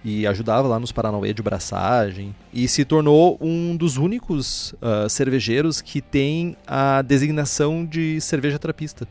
[0.04, 5.80] e ajudava lá nos Paranauê de braçagem e se tornou um dos únicos ah, cervejeiros
[5.80, 9.06] que tem a designação de cerveja trapista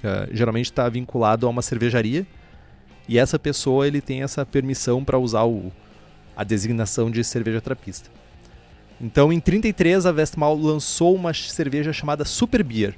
[0.00, 2.26] que ah, geralmente está vinculado a uma cervejaria
[3.06, 5.72] e essa pessoa ele tem essa permissão para usar o,
[6.36, 8.08] a designação de cerveja trapista.
[9.00, 12.94] Então, em 33, a Westmahl lançou uma cerveja chamada Super Beer,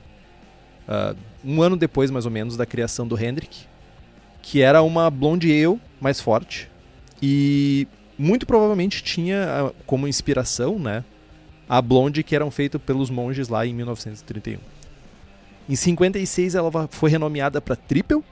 [0.92, 3.64] ah, um ano depois, mais ou menos, da criação do Hendrick,
[4.42, 6.70] que era uma blonde ale mais forte
[7.22, 11.02] e muito provavelmente tinha ah, como inspiração, né,
[11.68, 14.58] a blonde que eram feitas pelos monges lá em 1931.
[15.66, 18.22] Em 56 ela foi renomeada para Triple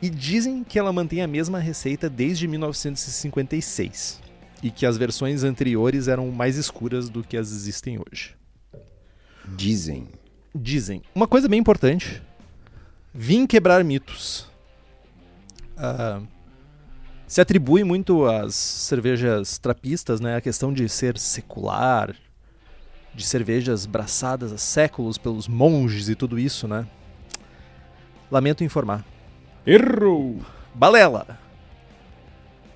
[0.00, 4.20] e dizem que ela mantém a mesma receita desde 1956
[4.62, 8.36] e que as versões anteriores eram mais escuras do que as existem hoje.
[9.56, 10.08] Dizem.
[10.56, 11.02] Dizem.
[11.14, 12.22] Uma coisa bem importante:
[13.12, 14.48] vim quebrar mitos.
[15.76, 16.20] Ah,
[17.26, 20.36] se atribui muito às cervejas trapistas, né?
[20.36, 22.14] A questão de ser secular,
[23.14, 26.86] de cervejas braçadas há séculos pelos monges e tudo isso, né?
[28.30, 29.04] Lamento informar.
[29.66, 30.40] Errou!
[30.74, 31.38] Balela!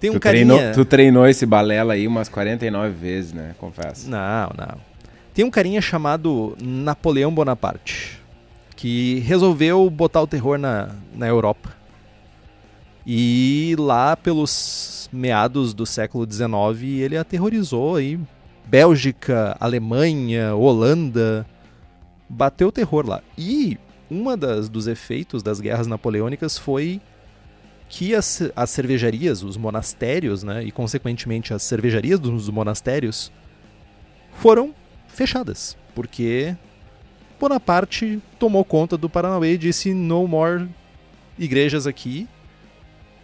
[0.01, 0.47] Tem um tu, carinha...
[0.47, 3.55] treinou, tu treinou esse balela aí umas 49 vezes, né?
[3.59, 4.09] Confesso.
[4.09, 4.90] Não, não.
[5.33, 8.21] Tem um carinha chamado Napoleão Bonaparte
[8.81, 11.71] que resolveu botar o terror na, na Europa.
[13.07, 18.19] E lá pelos meados do século XIX ele aterrorizou aí
[18.67, 21.47] Bélgica, Alemanha, Holanda,
[22.27, 23.21] bateu o terror lá.
[23.37, 23.79] E
[24.11, 27.03] uma das dos efeitos das guerras napoleônicas foi
[27.87, 33.31] que as, as cervejarias, os monastérios, né, e consequentemente as cervejarias dos monastérios
[34.33, 34.73] foram
[35.21, 36.57] fechadas, porque
[37.39, 40.67] Bonaparte tomou conta do Paranauê e disse no more
[41.39, 42.27] igrejas aqui.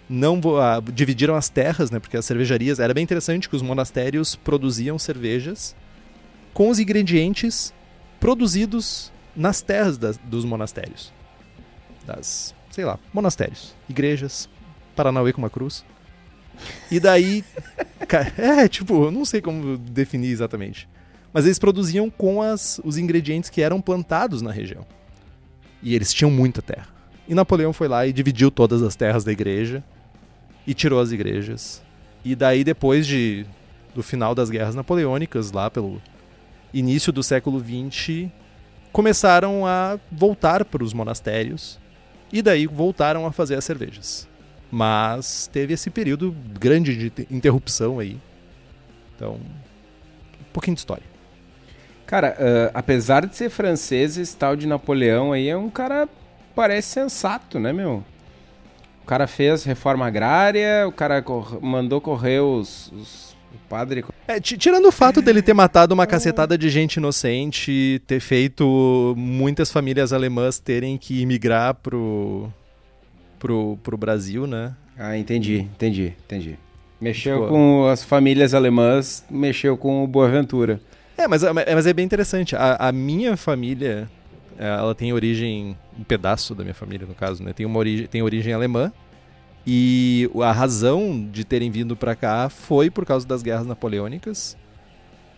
[0.08, 1.98] Não ah, dividiram as terras, né?
[1.98, 5.74] Porque as cervejarias era bem interessante que os monastérios produziam cervejas
[6.52, 7.72] com os ingredientes
[8.20, 11.12] produzidos nas terras das- dos monastérios,
[12.06, 14.48] das, sei lá, monastérios, igrejas,
[14.94, 15.84] Paranauê com uma cruz.
[16.90, 17.42] E daí,
[18.38, 20.88] é tipo, eu não sei como definir exatamente.
[21.36, 24.86] Mas eles produziam com as, os ingredientes que eram plantados na região.
[25.82, 26.88] E eles tinham muita terra.
[27.28, 29.84] E Napoleão foi lá e dividiu todas as terras da igreja
[30.66, 31.82] e tirou as igrejas.
[32.24, 33.44] E daí, depois de,
[33.94, 36.00] do final das guerras napoleônicas, lá pelo
[36.72, 38.30] início do século XX,
[38.90, 41.78] começaram a voltar para os monastérios
[42.32, 44.26] e daí voltaram a fazer as cervejas.
[44.70, 48.16] Mas teve esse período grande de te- interrupção aí.
[49.14, 51.15] Então, um pouquinho de história.
[52.06, 56.08] Cara, ah, apesar de ser francês, esse tal de Napoleão aí é um cara
[56.54, 58.02] parece sensato, né, meu?
[59.02, 64.04] O cara fez reforma agrária, o cara cor- mandou correr os, os o padre.
[64.26, 69.14] É, ti- tirando o fato dele ter matado uma cacetada de gente inocente, ter feito
[69.16, 72.48] muitas famílias alemãs terem que imigrar pro,
[73.38, 74.74] pro, pro Brasil, né?
[74.98, 76.58] Ah, entendi, entendi, entendi.
[77.00, 80.80] Mexeu com as famílias alemãs, mexeu com o Boaventura.
[81.16, 82.54] É, mas, é- mas é bem interessante.
[82.54, 84.08] A, a minha família,
[84.58, 87.52] é, ela tem origem, um pedaço da minha família, no caso, né?
[87.52, 88.92] Tem, uma origem, tem origem alemã.
[89.66, 94.56] E a razão de terem vindo pra cá foi por causa das guerras napoleônicas.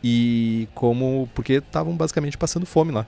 [0.05, 1.29] E como.
[1.35, 3.07] Porque estavam basicamente passando fome lá.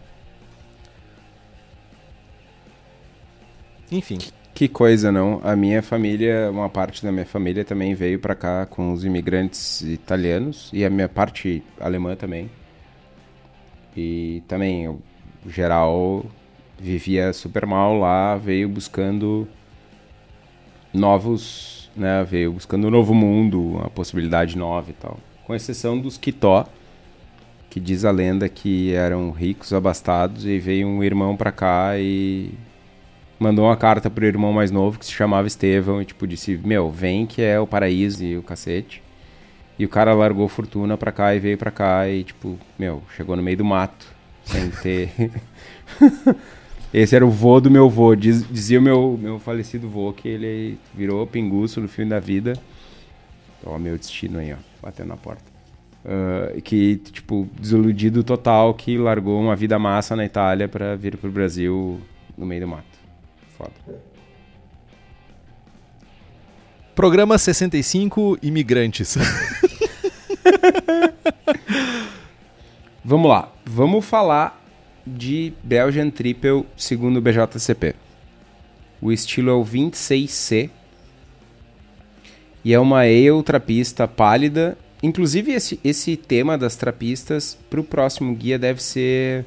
[3.90, 4.18] Enfim.
[4.54, 5.40] Que coisa, não?
[5.42, 9.80] A minha família, uma parte da minha família também veio pra cá com os imigrantes
[9.82, 12.50] italianos e a minha parte alemã também.
[13.96, 15.00] E também, o
[15.48, 16.24] geral
[16.78, 19.46] vivia super mal lá, veio buscando
[20.92, 22.24] novos, né?
[22.24, 25.18] Veio buscando um novo mundo, uma possibilidade nova e tal.
[25.46, 26.66] Com exceção dos Quitó,
[27.68, 32.52] que diz a lenda que eram ricos, abastados, e veio um irmão pra cá e
[33.38, 36.90] mandou uma carta pro irmão mais novo que se chamava Estevão e tipo disse, meu,
[36.90, 39.02] vem que é o paraíso e o cacete.
[39.80, 43.34] E o cara largou fortuna pra cá e veio pra cá e tipo, meu, chegou
[43.34, 44.06] no meio do mato,
[44.44, 45.10] sem ter
[46.92, 48.14] Esse era o vô do meu vô.
[48.14, 52.52] Diz- dizia o meu, meu falecido vô que ele virou pinguço no fim da vida.
[53.64, 54.56] Ó, meu destino aí, ó.
[54.82, 55.44] Batendo na porta.
[56.04, 61.30] Ah, que, tipo, desiludido total, que largou uma vida massa na Itália pra vir pro
[61.30, 61.98] Brasil
[62.36, 62.84] no meio do mato.
[63.56, 63.72] Foda.
[66.94, 69.16] Programa 65 Imigrantes.
[73.04, 73.52] Vamos lá.
[73.64, 74.60] Vamos falar
[75.06, 77.94] de Belgian Triple segundo o BJCP.
[79.00, 80.70] O estilo é o 26C.
[82.62, 84.76] E é uma ale trapista pálida.
[85.02, 89.46] Inclusive, esse, esse tema das trapistas para o próximo guia deve ser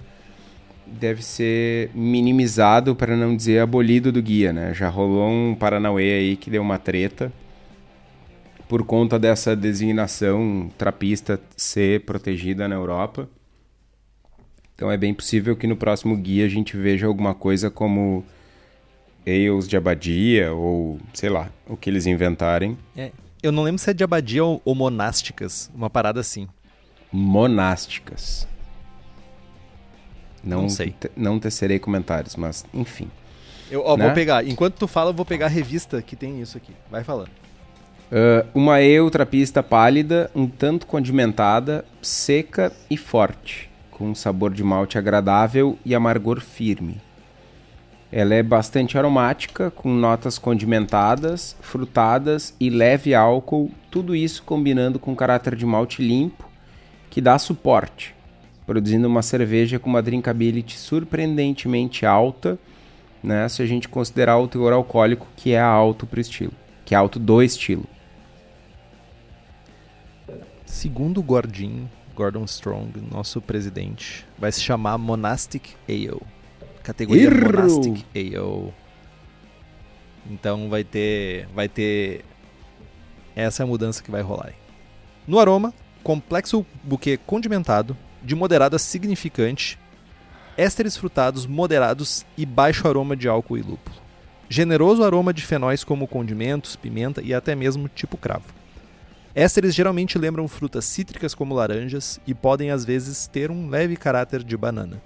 [0.86, 4.74] deve ser minimizado para não dizer abolido do guia, né?
[4.74, 7.32] Já rolou um Paranauê aí que deu uma treta
[8.74, 13.30] por conta dessa designação trapista ser protegida na Europa.
[14.74, 18.26] Então é bem possível que no próximo guia a gente veja alguma coisa como
[19.28, 22.76] ales de abadia ou sei lá, o que eles inventarem.
[22.98, 23.12] É,
[23.44, 26.48] eu não lembro se é de abadia ou, ou monásticas, uma parada assim.
[27.12, 28.48] monásticas.
[30.44, 30.96] Não, Não sei.
[31.00, 33.08] te- não tecerei comentários, mas enfim.
[33.70, 34.06] Eu ó, Né?
[34.06, 36.74] vou pegar, enquanto tu fala, eu vou pegar a revista que tem isso aqui.
[36.90, 37.43] Vai falando.
[38.16, 44.64] Ah, uma ale trapista pálida, um tanto condimentada, seca e forte, com um sabor de
[44.64, 47.02] malte agradável e amargor firme.
[48.12, 55.16] Ela é bastante aromática, com notas condimentadas, frutadas e leve álcool, tudo isso combinando com
[55.16, 56.48] caráter de malte limpo,
[57.10, 58.14] que dá suporte,
[58.68, 62.60] produzindo uma cerveja com uma drinkability surpreendentemente alta,
[63.24, 66.54] né, se a gente considerar o teor alcoólico que é alto para o estilo,
[66.86, 67.88] que é alto do estilo.
[70.74, 76.20] Segundo o Gordinho, Gordon Strong, nosso presidente, vai se chamar Monastic Ale.
[76.82, 77.46] Categoria Erro!
[77.46, 78.74] Monastic Ale.
[80.26, 82.26] Então vai ter, vai ter
[83.36, 84.48] essa é a mudança que vai rolar.
[84.48, 84.56] aí.
[85.28, 85.72] No aroma,
[86.04, 89.78] complexo buquê condimentado, de moderada significante,
[90.58, 93.96] ésteres frutados moderados e baixo aroma de álcool e lúpulo.
[94.50, 98.63] Generoso aroma de fenóis como condimentos, pimenta e até mesmo tipo cravo.
[99.36, 104.44] Ésteres geralmente lembram frutas cítricas como laranjas e podem às vezes ter um leve caráter
[104.44, 105.02] de banana.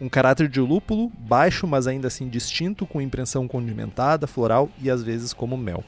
[0.00, 5.02] Um caráter de lúpulo baixo, mas ainda assim distinto, com impressão condimentada, floral e às
[5.02, 5.84] vezes como mel.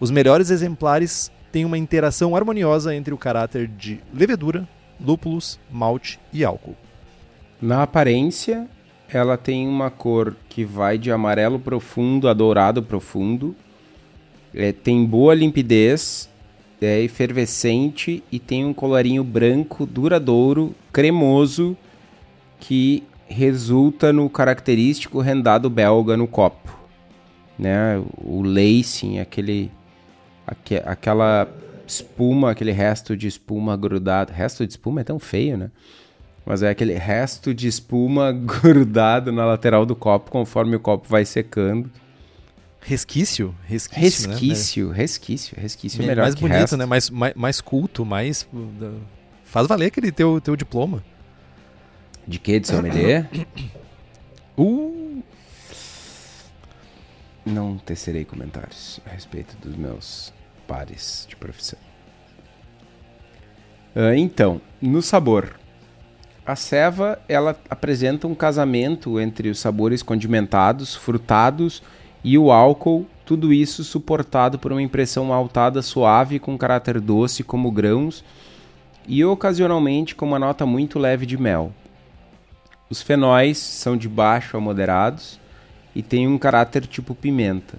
[0.00, 4.66] Os melhores exemplares têm uma interação harmoniosa entre o caráter de levedura,
[5.00, 6.76] lúpulos, malte e álcool.
[7.60, 8.66] Na aparência,
[9.08, 13.54] ela tem uma cor que vai de amarelo profundo a dourado profundo.
[14.54, 16.28] É, tem boa limpidez,
[16.80, 21.76] é efervescente e tem um colorinho branco, duradouro, cremoso,
[22.60, 26.78] que resulta no característico rendado belga no copo.
[27.58, 28.02] Né?
[28.18, 29.70] O lacing, aquele,
[30.46, 31.48] aque- aquela
[31.86, 34.32] espuma, aquele resto de espuma grudado.
[34.32, 35.70] Resto de espuma é tão feio, né?
[36.46, 41.24] Mas é aquele resto de espuma grudado na lateral do copo conforme o copo vai
[41.24, 41.90] secando.
[42.86, 43.54] Resquício?
[43.66, 44.34] Resquício, né?
[44.34, 46.76] Resquício, resquício, resquício é melhor mais que bonito, resto.
[46.76, 46.84] né?
[46.84, 48.46] Mais, mais, mais culto, mais.
[48.52, 49.00] uh,
[49.42, 51.02] Faz valer aquele teu, teu diploma.
[52.28, 52.60] De que?
[52.60, 53.26] De sommelier?
[54.58, 55.22] Uh!
[57.46, 60.32] Não tecerei comentários a respeito dos meus
[60.66, 61.78] pares de profissão.
[63.96, 65.58] Ah, então, no sabor.
[66.44, 71.82] A ceva, ela apresenta um casamento entre os sabores condimentados, frutados
[72.24, 77.70] e o álcool, tudo isso suportado por uma impressão maltada suave com caráter doce como
[77.70, 78.24] grãos
[79.06, 81.70] e ocasionalmente com uma nota muito leve de mel.
[82.88, 85.38] Os fenóis são de baixo a moderados
[85.94, 87.78] e têm um caráter tipo pimenta.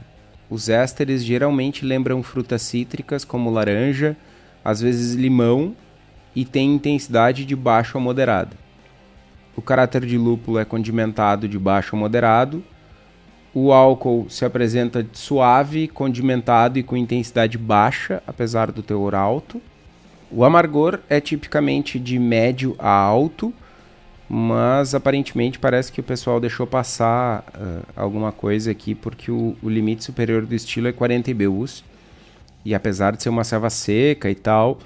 [0.49, 4.15] Os ésteres geralmente lembram frutas cítricas como laranja,
[4.63, 5.75] às vezes limão,
[6.35, 8.55] e têm intensidade de baixo a moderada.
[9.55, 12.63] O caráter de lúpulo é condimentado de baixo a moderado.
[13.57, 19.61] O álcool se apresenta suave, condimentado e com intensidade baixa, apesar do teor alto.
[20.29, 23.53] O amargor é tipicamente de médio a alto,
[24.27, 29.69] mas aparentemente parece que o pessoal deixou passar ah, alguma coisa aqui, porque o, o
[29.69, 31.81] limite superior do estilo é 40 IBUs.
[32.65, 34.79] E apesar de ser uma selva seca e tal,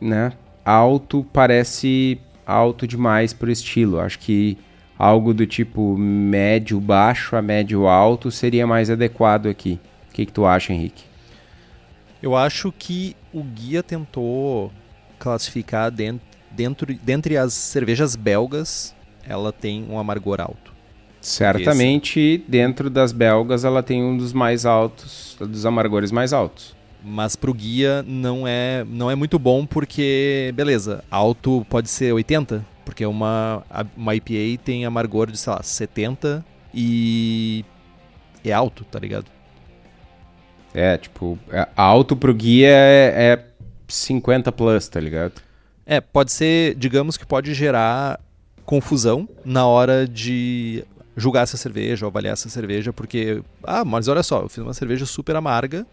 [0.00, 0.32] né,
[0.64, 4.00] alto parece alto demais pro estilo.
[4.00, 4.58] Acho que
[4.98, 9.78] algo do tipo médio baixo a médio alto seria mais adequado aqui.
[10.10, 11.04] O que, que tu acha, Henrique?
[12.22, 14.72] Eu acho que o guia tentou
[15.18, 18.94] classificar dentro, dentro dentre as cervejas belgas,
[19.28, 20.74] ela tem um amargor alto.
[21.20, 26.76] Certamente, dentro das belgas, ela tem um dos mais altos, dos amargores mais altos.
[27.02, 32.64] Mas pro guia não é, não é muito bom porque, beleza, alto pode ser 80,
[32.86, 33.64] porque uma,
[33.96, 37.64] uma IPA tem amargor de, sei lá, 70 e
[38.44, 39.26] é alto, tá ligado?
[40.72, 43.46] É, tipo, é, alto pro guia é, é
[43.88, 45.42] 50 plus, tá ligado?
[45.84, 48.20] É, pode ser, digamos que pode gerar
[48.64, 50.84] confusão na hora de
[51.16, 54.74] julgar essa cerveja ou avaliar essa cerveja, porque, ah, mas olha só, eu fiz uma
[54.74, 55.84] cerveja super amarga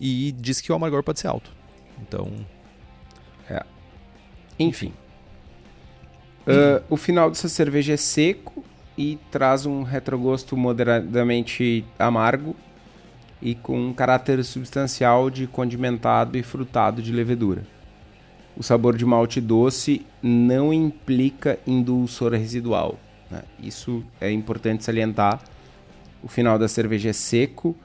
[0.00, 1.52] e disse que o amargor pode ser alto.
[2.00, 2.30] Então.
[3.50, 3.62] É.
[4.58, 4.94] Enfim.
[6.48, 8.64] Uh, o final dessa cerveja é seco
[8.96, 12.56] e traz um retrogosto moderadamente amargo
[13.40, 17.62] e com um caráter substancial de condimentado e frutado de levedura.
[18.56, 22.98] O sabor de malte doce não implica indulsor residual.
[23.30, 23.42] Né?
[23.62, 25.40] Isso é importante salientar.
[26.22, 27.76] O final da cerveja é seco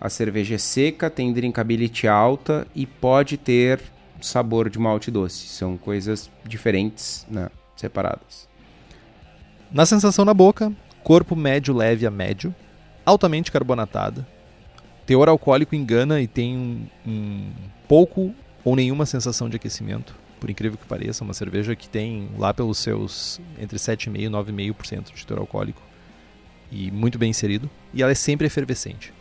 [0.00, 3.80] a cerveja é seca, tem drinkability alta e pode ter
[4.20, 5.48] sabor de malte doce.
[5.48, 7.48] São coisas diferentes, né?
[7.80, 8.48] Separadas.
[9.70, 12.54] Na sensação na boca, corpo médio leve a médio,
[13.04, 14.26] altamente carbonatada.
[15.06, 17.52] Teor alcoólico engana e tem um, um
[17.86, 20.14] pouco ou nenhuma sensação de aquecimento.
[20.38, 25.14] Por incrível que pareça, uma cerveja que tem lá pelos seus entre 7,5% e 9,5%
[25.14, 25.82] de teor alcoólico.
[26.70, 27.68] E muito bem inserido.
[27.94, 29.12] E ela é sempre efervescente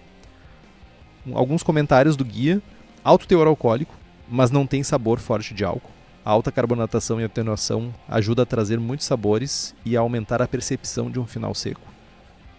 [1.34, 2.62] alguns comentários do guia.
[3.04, 3.96] Alto teor alcoólico,
[4.28, 5.91] mas não tem sabor forte de álcool.
[6.27, 11.09] A alta carbonatação e atenuação ajuda a trazer muitos sabores e a aumentar a percepção
[11.09, 11.87] de um final seco.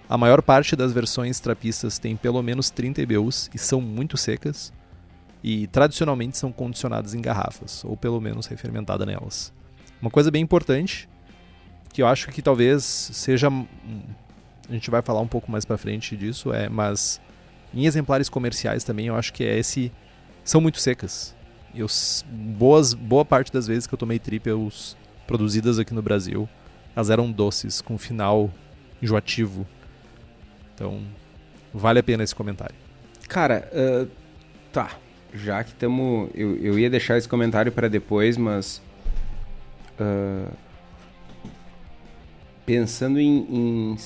[0.09, 4.73] A maior parte das versões trapistas tem pelo menos 30 IBUs e são muito secas,
[5.45, 9.53] e tradicionalmente são condicionadas em garrafas, ou pelo menos refermentada nelas.
[10.01, 11.07] Uma coisa bem importante,
[11.93, 13.49] que eu acho que talvez seja.
[14.67, 17.21] A gente vai falar um pouco mais para frente disso, é, mas
[17.75, 19.93] em exemplares comerciais também, eu acho que é esse.
[20.43, 21.37] São muito secas.
[21.75, 21.87] Eu,
[22.31, 26.49] boas, boa parte das vezes que eu tomei triples produzidas aqui no Brasil,
[26.95, 28.51] elas eram doces, com final
[29.01, 29.67] enjoativo.
[30.75, 31.03] Então,
[31.73, 32.75] vale a pena esse comentário.
[33.29, 34.09] Cara, uh,
[34.73, 34.93] tá.
[35.35, 36.31] Já que estamos.
[36.35, 38.81] Eu, eu ia deixar esse comentário para depois, mas.
[40.01, 40.51] Uh,
[42.65, 43.97] pensando em, em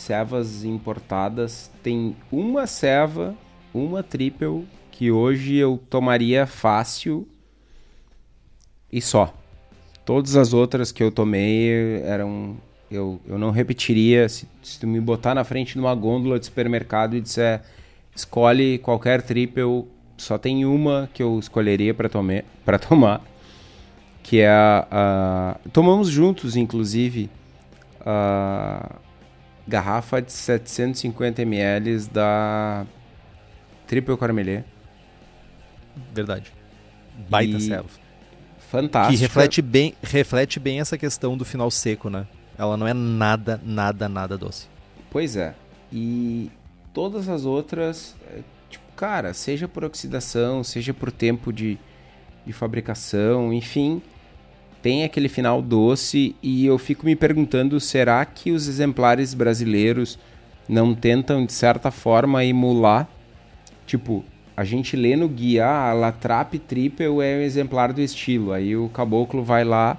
[0.65, 3.37] importadas, tem uma ceva
[3.75, 7.27] uma triple que hoje eu tomaria fácil
[8.93, 9.33] e só.
[10.05, 12.57] Todas as outras que eu tomei eram.
[12.91, 14.29] Eu, eu não repetiria.
[14.29, 17.63] Se, se tu me botar na frente de uma gôndola de supermercado e disser
[18.15, 23.23] escolhe qualquer triple, só tem uma que eu escolheria para tomar.
[24.23, 25.57] Que é a, a.
[25.73, 27.31] Tomamos juntos, inclusive,
[28.01, 28.97] a
[29.67, 32.87] garrafa de 750 ml da
[33.87, 34.63] Triple Carmelê.
[36.15, 36.53] Verdade.
[37.29, 38.02] Baita e...
[38.73, 39.19] Fantástico.
[39.19, 42.27] Que reflete bem, reflete bem essa questão do final seco, né?
[42.57, 44.67] Ela não é nada, nada, nada doce.
[45.11, 45.55] Pois é.
[45.93, 46.51] E
[46.95, 48.39] todas as outras, é,
[48.71, 51.79] tipo, cara, seja por oxidação, seja por tempo de,
[52.47, 54.01] de fabricação, enfim,
[54.81, 60.19] tem aquele final doce e eu fico me perguntando, será que os exemplares brasileiros
[60.67, 63.07] não tentam de certa forma emular
[63.87, 64.25] Tipo,
[64.57, 68.53] a gente lê no guia, ah, a Latrap Triple é um exemplar do estilo.
[68.53, 69.99] Aí o caboclo vai lá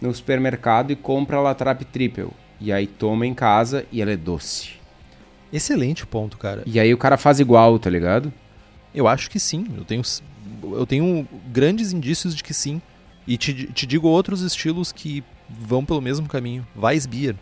[0.00, 2.28] no supermercado e compra a Latrap Triple.
[2.60, 4.72] E aí toma em casa e ela é doce.
[5.52, 6.62] Excelente ponto, cara.
[6.64, 8.32] E aí o cara faz igual, tá ligado?
[8.94, 9.66] Eu acho que sim.
[9.76, 10.02] Eu tenho,
[10.62, 12.80] eu tenho grandes indícios de que sim.
[13.26, 16.66] E te, te digo outros estilos que vão pelo mesmo caminho.
[16.76, 17.36] Weissbier.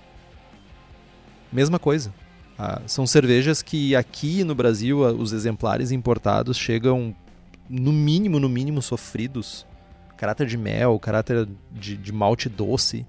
[1.53, 2.12] Mesma coisa.
[2.59, 7.14] Ah, são cervejas que aqui no Brasil os exemplares importados chegam
[7.71, 9.64] no mínimo, no mínimo sofridos.
[10.16, 13.07] Caráter de mel, caráter de, de malte doce.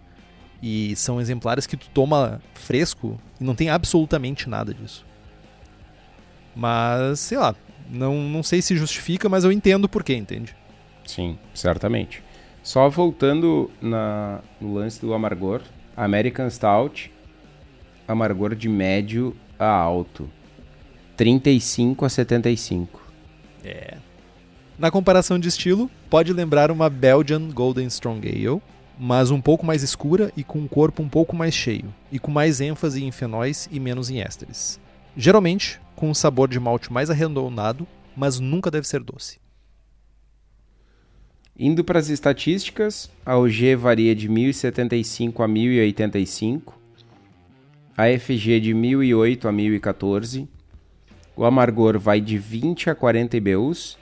[0.62, 5.04] E são exemplares que tu toma fresco e não tem absolutamente nada disso.
[6.56, 7.56] Mas, sei lá,
[7.90, 10.56] não, não sei se justifica, mas eu entendo por quê, entende?
[11.06, 12.22] Sim, certamente.
[12.62, 15.62] Só voltando na, no lance do amargor,
[15.98, 17.12] American Stout
[18.10, 20.28] amargor de médio a alto.
[21.16, 23.02] 35 a 75.
[23.64, 23.98] É.
[24.80, 28.62] Na comparação de estilo, pode lembrar uma Belgian Golden Strong Ale,
[28.98, 32.32] mas um pouco mais escura e com um corpo um pouco mais cheio, e com
[32.32, 34.80] mais ênfase em fenóis e menos em ésteres.
[35.16, 37.86] Geralmente, com um sabor de malte mais arredondado,
[38.16, 39.38] mas nunca deve ser doce.
[41.58, 46.79] Indo para as estatísticas, a OG varia de 1075 a 1085,
[48.00, 50.48] A FG de 1008 a 1014.
[51.36, 53.98] O amargor vai de 20 a 40 IBUs.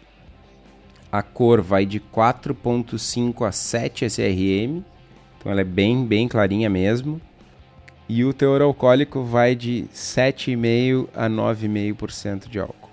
[1.12, 4.84] A cor vai de 4.5 a 7 SRM.
[5.40, 7.20] Então ela é bem, bem clarinha mesmo.
[8.08, 12.92] E o teor alcoólico vai de 7,5 a 9,5% de álcool.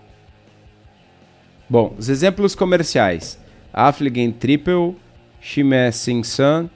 [1.68, 3.38] Bom, os exemplos comerciais.
[3.74, 4.96] Affligen Triple,
[5.38, 6.70] Chimay Sun,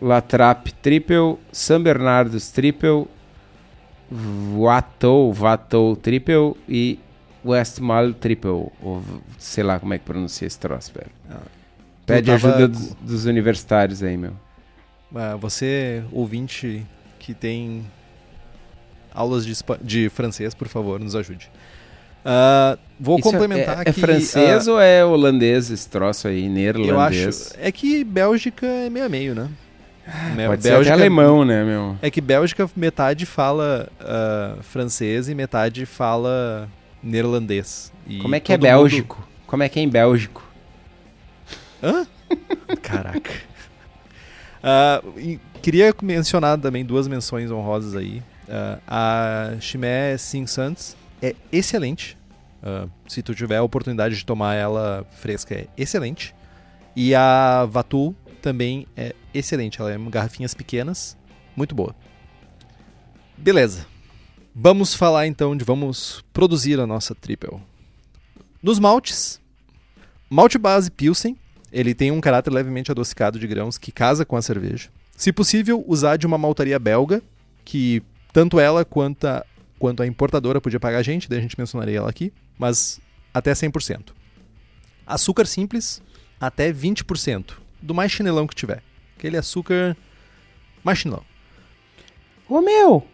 [0.00, 3.06] Latrap Triple, San Bernardo's Triple,
[4.12, 6.98] Vatou, Vatou Triple e
[7.44, 8.50] Westmalle Triple.
[8.82, 9.02] Ou
[9.38, 11.10] sei lá como é que pronuncia esse troço, velho.
[12.06, 14.32] Pede tava- ajuda dos, dos universitários aí, meu.
[15.14, 16.84] Ah, você, ouvinte
[17.18, 17.84] que tem
[19.14, 21.50] aulas de, de francês, por favor, nos ajude.
[22.24, 23.90] Ah, vou Isso é- complementar é, que...
[23.90, 27.52] é francês ah, ou é holandês esse troço aí, Eu neerlandês?
[27.52, 27.60] acho.
[27.60, 29.48] É que Bélgica é meio a meio, né?
[30.46, 31.96] Pode ser até alemão, né, meu?
[32.02, 36.68] É que Bélgica metade fala ah, francês e metade fala
[37.02, 37.92] neerlandês.
[38.06, 39.28] E Como é que é todo mundo- Bélgico?
[39.46, 40.42] Como é que é em Bélgico?
[41.82, 42.06] Hã?
[42.82, 43.30] Caraca.
[45.16, 48.22] E queria mencionar também duas menções honrosas aí.
[48.88, 52.16] Ah, a Chimé Sing Sans é excelente.
[53.08, 56.34] Se tu tiver a oportunidade de tomar ela fresca, é excelente.
[56.94, 59.80] E a Vatul também é excelente.
[59.80, 61.16] Ela é garrafinhas pequenas,
[61.56, 61.94] muito boa.
[63.38, 63.86] Beleza.
[64.54, 67.58] Vamos falar então de vamos produzir a nossa triple.
[68.62, 69.40] Nos maltes,
[70.28, 71.36] malte base Pilsen,
[71.72, 74.90] ele tem um caráter levemente adocicado de grãos que casa com a cerveja.
[75.16, 77.22] Se possível, usar de uma maltaria belga,
[77.64, 79.44] que tanto ela quanto a,
[79.78, 83.00] quanto a importadora podia pagar a gente, daí a gente mencionaria ela aqui, mas
[83.32, 84.10] até 100%.
[85.06, 86.02] Açúcar simples,
[86.38, 88.82] até 20%, do mais chinelão que tiver.
[89.16, 89.96] Aquele açúcar
[90.82, 91.24] mais chinelão.
[92.48, 93.06] Ô meu!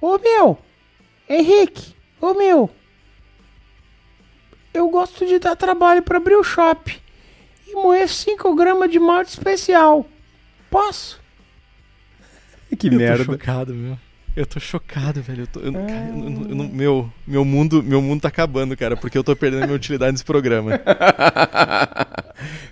[0.00, 0.58] Ô meu!
[1.28, 1.94] Henrique!
[2.20, 2.70] Ô meu!
[4.72, 7.00] Eu gosto de dar trabalho pra abrir o shop
[7.66, 10.06] e moer 5 gramas de malte especial.
[10.70, 11.22] Posso?
[12.76, 13.96] Que Eu tô chocado, meu.
[14.36, 15.42] Eu tô chocado, velho.
[15.42, 16.14] Eu tô, eu- cara, eu
[16.48, 19.76] eu não- meu, meu, mundo, meu mundo tá acabando, cara, porque eu tô perdendo minha
[19.76, 20.72] utilidade nesse programa.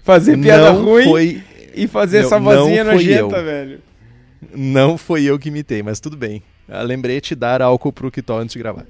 [0.02, 1.42] fazer piada não ruim foi,
[1.74, 3.44] e fazer não- essa vozinha nojenta, eu.
[3.44, 3.80] velho.
[4.54, 6.42] não foi eu que imitei, mas tudo bem.
[6.68, 8.86] Ah, Lembrete dar álcool pro Kitó antes de gravar.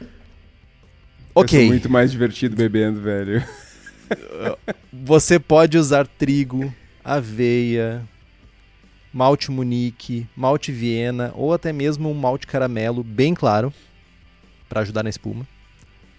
[0.00, 1.58] Eu Ok.
[1.58, 3.42] sou muito mais divertido bebendo, velho.
[4.92, 6.72] Você pode usar trigo,
[7.04, 8.02] aveia,
[9.12, 13.72] malte munique, malte viena ou até mesmo um malte caramelo bem claro
[14.68, 15.46] para ajudar na espuma.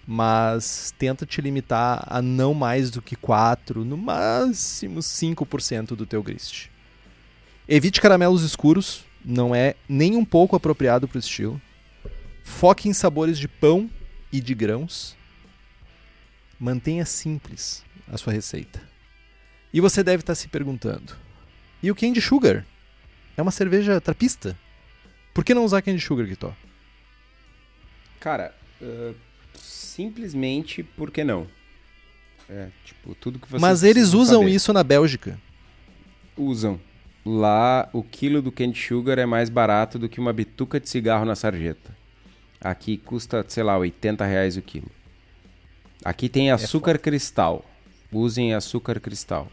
[0.06, 6.22] Mas tenta te limitar a não mais do que 4, no máximo 5% do teu
[6.22, 6.68] grist.
[7.68, 11.60] Evite caramelos escuros, não é nem um pouco apropriado para o estilo.
[12.42, 13.88] Foque em sabores de pão
[14.32, 15.16] e de grãos.
[16.58, 18.82] Mantenha simples a sua receita.
[19.72, 21.14] E você deve estar se perguntando:
[21.82, 22.66] e o Candy Sugar?
[23.40, 24.54] É uma cerveja trapista?
[25.32, 26.52] Por que não usar Candy Sugar, Guitó?
[28.20, 29.14] Cara, ah,
[29.58, 31.46] simplesmente por que não?
[32.50, 34.54] É, tipo, tudo que vocês Mas eles usam saber.
[34.54, 35.40] isso na Bélgica.
[36.36, 36.78] Usam.
[37.24, 41.24] Lá, o quilo do candy sugar é mais barato do que uma bituca de cigarro
[41.24, 41.96] na sarjeta.
[42.60, 44.90] Aqui custa, sei lá, 80 reais o quilo.
[46.04, 47.64] Aqui tem açúcar cristal.
[48.12, 49.50] Usem açúcar cristal.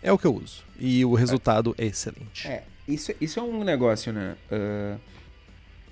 [0.00, 0.62] É o que eu uso.
[0.78, 2.46] E o resultado é, excelente.
[2.46, 4.36] É, isso, isso é um negócio, né?
[4.50, 4.96] Ah,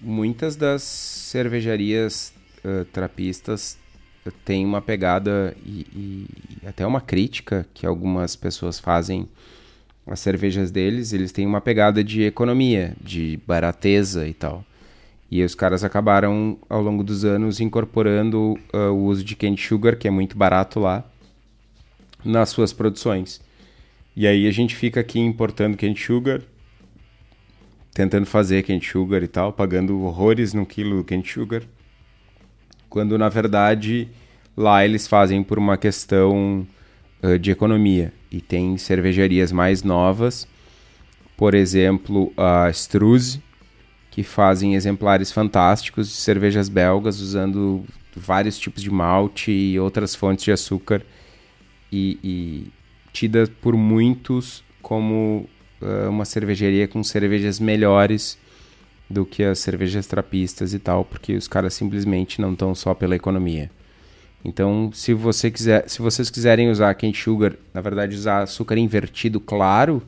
[0.01, 2.33] muitas das cervejarias
[2.65, 3.79] ah, trapistas
[4.45, 5.87] têm uma pegada e,
[6.63, 9.29] e- até uma crítica que algumas pessoas fazem
[10.07, 11.13] às cervejas deles.
[11.13, 14.65] Eles têm uma pegada de economia, de barateza e tal.
[15.31, 19.97] E os caras acabaram, ao longo dos anos, incorporando ah, o uso de cane sugar,
[19.97, 21.05] que é muito barato lá,
[22.25, 23.41] nas suas produções.
[24.17, 26.43] E aí a gente fica aqui importando cane sugar,
[27.93, 31.63] tentando fazer cane sugar e tal, pagando horrores no quilo do cane sugar.
[32.89, 34.09] Quando na verdade
[34.57, 36.67] lá eles fazem por uma questão
[37.23, 38.13] ah, de economia.
[38.31, 40.47] E tem cervejarias mais novas,
[41.37, 43.43] por exemplo, a Struze,
[44.11, 47.85] que fazem exemplares fantásticos de cervejas belgas usando
[48.15, 51.03] vários tipos de malte e outras fontes de açúcar
[51.91, 52.73] e, e
[53.13, 55.49] tida por muitos como
[56.09, 58.39] uma cervejaria com cervejas melhores
[59.09, 63.17] do que as cervejas trapistas e tal, porque os caras simplesmente não estão só pela
[63.17, 63.71] economia.
[64.45, 69.39] Então, se você quiser, se vocês quiserem usar cane sugar, na verdade usar açúcar invertido
[69.39, 70.03] claro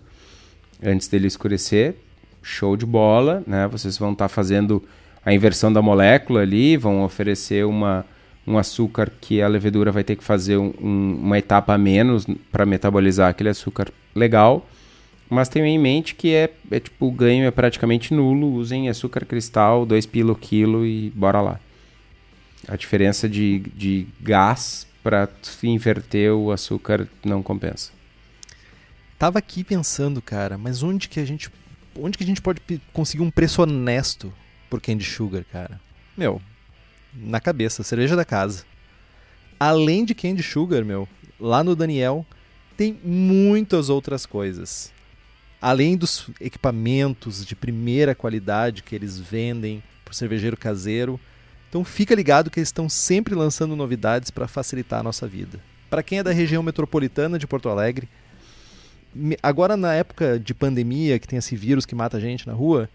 [0.82, 1.94] antes dele escurecer,
[2.42, 3.68] show de bola, né?
[3.68, 4.82] Vocês vão estar fazendo
[5.24, 8.06] a inversão da molécula ali, vão oferecer uma,
[8.46, 12.64] um açúcar que a levedura vai ter que fazer um, uma etapa a menos para
[12.64, 14.66] metabolizar aquele açúcar legal.
[15.32, 18.52] Mas tenham em mente que é, é tipo, o ganho é praticamente nulo.
[18.52, 21.60] Usem açúcar cristal, 2 pila quilo e bora lá.
[22.68, 25.30] A diferença de, de gás para
[25.62, 27.92] inverter o açúcar não compensa.
[29.18, 31.50] Tava aqui pensando, cara, mas onde que a gente
[31.98, 32.60] onde que a gente pode
[32.92, 34.30] conseguir um preço honesto
[34.68, 35.80] por candy sugar, cara?
[36.14, 36.42] Meu,
[37.14, 38.64] na cabeça, cerveja da casa.
[39.58, 41.08] Além de candy sugar, meu,
[41.40, 42.26] lá no Daniel
[42.76, 44.92] tem muitas outras coisas.
[45.62, 51.20] Além dos equipamentos de primeira qualidade que eles vendem pro cervejeiro caseiro,
[51.68, 55.60] então fica ligado que eles estão sempre lançando novidades para facilitar a nossa vida.
[55.88, 58.08] Para quem é da região metropolitana de Porto Alegre,
[59.40, 62.90] agora na época de pandemia, que tem esse vírus que mata a gente na rua,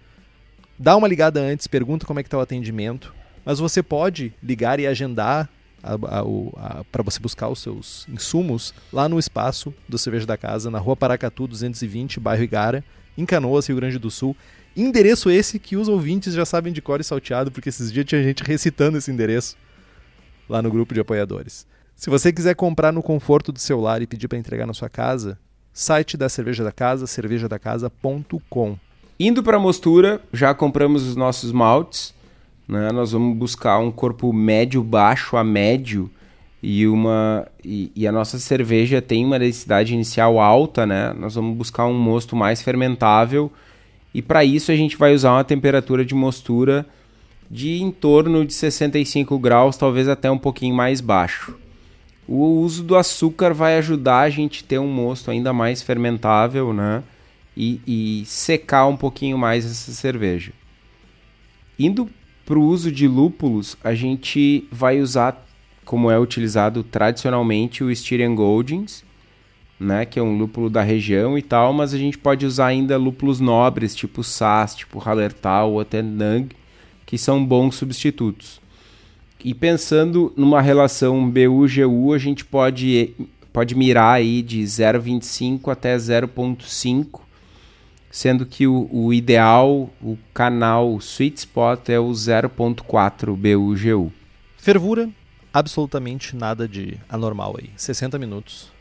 [0.77, 3.15] dá uma ligada antes, pergunta como é que está o atendimento,
[3.45, 5.49] mas você pode ligar e agendar
[6.91, 10.95] para você buscar os seus insumos lá no espaço do Cerveja da Casa, na rua
[10.95, 12.83] Paracatu 220, bairro Igara,
[13.17, 14.35] em Canoas, Rio Grande do Sul.
[14.75, 18.21] Endereço esse que os ouvintes já sabem de cor e salteado, porque esses dias tinha
[18.21, 19.55] gente recitando esse endereço
[20.47, 21.65] lá no grupo de apoiadores.
[21.95, 24.87] Se você quiser comprar no conforto do seu lar e pedir para entregar na sua
[24.87, 25.39] casa,
[25.73, 28.77] site da Cerveja da Casa, cervejadacasa.com.
[29.19, 32.13] Indo para a mostura, já compramos os nossos maltes.
[32.67, 32.91] Né?
[32.91, 36.09] Nós vamos buscar um corpo médio, baixo a médio
[36.61, 41.13] e uma e, e, a nossa cerveja tem uma densidade inicial alta, né?
[41.13, 43.51] Nós vamos buscar um mosto mais fermentável
[44.13, 46.85] e para isso a gente vai usar uma temperatura de mostura
[47.49, 51.55] de em torno de 65 graus, talvez até um pouquinho mais baixo.
[52.27, 57.03] O uso do açúcar vai ajudar a gente ter um mosto ainda mais fermentável, né?
[57.55, 60.51] E, e secar um pouquinho mais essa cerveja.
[61.79, 62.09] Indo
[62.47, 65.45] para o uso de lúpulos, a gente vai usar,
[65.83, 69.03] como é utilizado tradicionalmente, o Styrian Goldings,
[69.77, 72.95] né, que é um lúpulo da região e tal, mas a gente pode usar ainda
[72.95, 76.47] lúpulos nobres, tipo Sass, tipo Hallertau ou até Nang,
[77.05, 78.61] que são bons substitutos.
[79.43, 83.13] E pensando numa relação BU-GU, a gente pode,
[83.51, 87.19] pode mirar aí de 0,25 até 0,5,
[88.09, 94.11] sendo que o, o, ideal, o canal o sweet spot é o 0.4 BU-GU.
[94.57, 95.09] Fervura,
[95.53, 97.69] absolutamente nada de anormal aí.
[97.75, 98.77] 60 minutos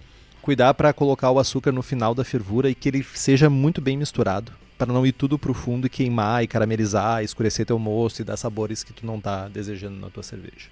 [0.47, 3.97] cuidar para colocar o açúcar no final da fervura e que ele seja muito bem
[3.97, 8.25] misturado, para não ir tudo pro fundo e queimar e caramelizar, escurecer teu moço e
[8.25, 10.69] dar sabores que tu não tá desejando na tua cerveja.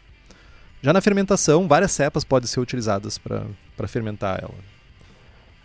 [0.80, 4.54] Já na fermentação, várias cepas podem ser utilizadas para fermentar ela.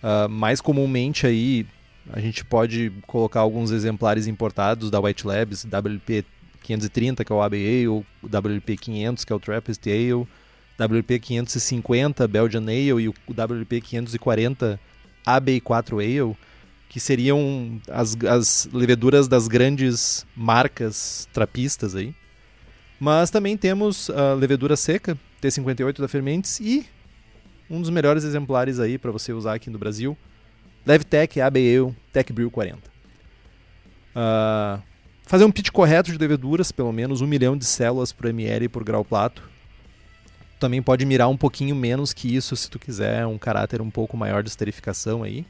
[0.01, 1.67] Uh, mais comumente aí,
[2.11, 6.25] a gente pode colocar alguns exemplares importados da White Labs, WP
[6.63, 10.27] 530, que é o ABA, ou WP 500, que é o Trappist Ale,
[10.79, 14.79] WP 550 Belgian Ale e o WP 540
[15.25, 16.35] AB4 Ale,
[16.87, 22.15] que seriam as, as leveduras das grandes marcas trapistas aí.
[22.99, 26.85] Mas também temos a levedura seca, T58 da Fermentes e
[27.69, 30.17] um dos melhores exemplares aí para você usar aqui no Brasil,
[30.89, 32.79] Levtech AB Ale Tech Brew 40.
[34.15, 34.81] Uh,
[35.21, 38.83] fazer um pitch correto de leveduras, pelo menos 1 milhão de células por ml por
[38.83, 39.47] grau plato,
[40.59, 44.17] também pode mirar um pouquinho menos que isso se tu quiser um caráter um pouco
[44.17, 45.45] maior de esterificação aí.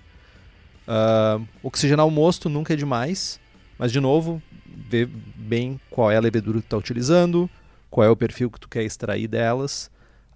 [0.86, 3.40] Uh, oxigenar o mosto nunca é demais,
[3.78, 4.44] mas de novo,
[4.90, 7.50] ver bem qual é a levedura que tu está utilizando,
[7.90, 9.90] qual é o perfil que tu quer extrair delas.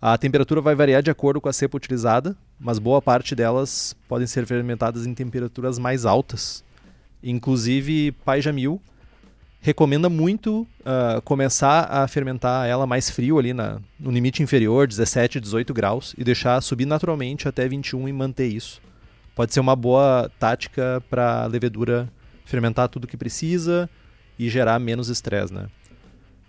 [0.06, 4.28] A temperatura vai variar de acordo com a cepa utilizada, mas boa parte delas podem
[4.28, 6.62] ser fermentadas em temperaturas mais altas.
[7.24, 8.82] Inclusive, Pai Jamil
[9.62, 15.40] recomenda muito uh, começar a fermentar ela mais frio ali na, no limite inferior, 17,
[15.40, 18.82] 18 graus, e deixar subir naturalmente até 21 e manter isso.
[19.34, 22.10] Pode ser uma boa tática para a levedura
[22.44, 23.90] fermentar tudo que precisa
[24.38, 25.70] e gerar menos estresse, né?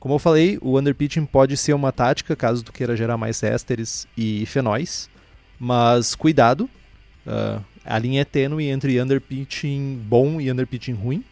[0.05, 4.07] Como eu falei, o underpitching pode ser uma tática caso tu queira gerar mais ésteres
[4.15, 5.09] e fenóis,
[5.59, 6.69] mas cuidado,
[7.27, 11.25] uh, a linha é tênue entre underpitching bom e underpitching ruim.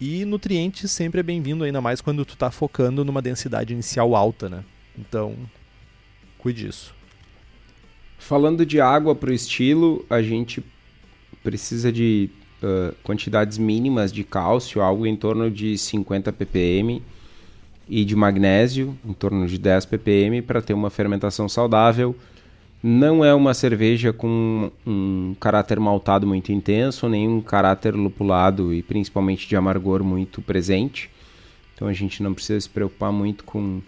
[0.00, 4.48] E nutrientes sempre é bem-vindo, ainda mais quando tu tá focando numa densidade inicial alta,
[4.48, 4.64] né?
[4.98, 5.36] Então,
[6.38, 6.94] cuide disso.
[8.18, 10.64] Falando de água para o estilo, a gente
[11.42, 12.30] precisa de
[12.62, 17.02] uh, quantidades mínimas de cálcio, algo em torno de 50 ppm,
[17.88, 22.16] e de magnésio, em torno de 10 ppm, para ter uma fermentação saudável
[22.82, 28.82] não é uma cerveja com um caráter maltado muito intenso, nem um caráter lupulado e
[28.82, 31.08] principalmente de amargor muito presente.
[31.74, 33.80] Então a gente não precisa se preocupar muito com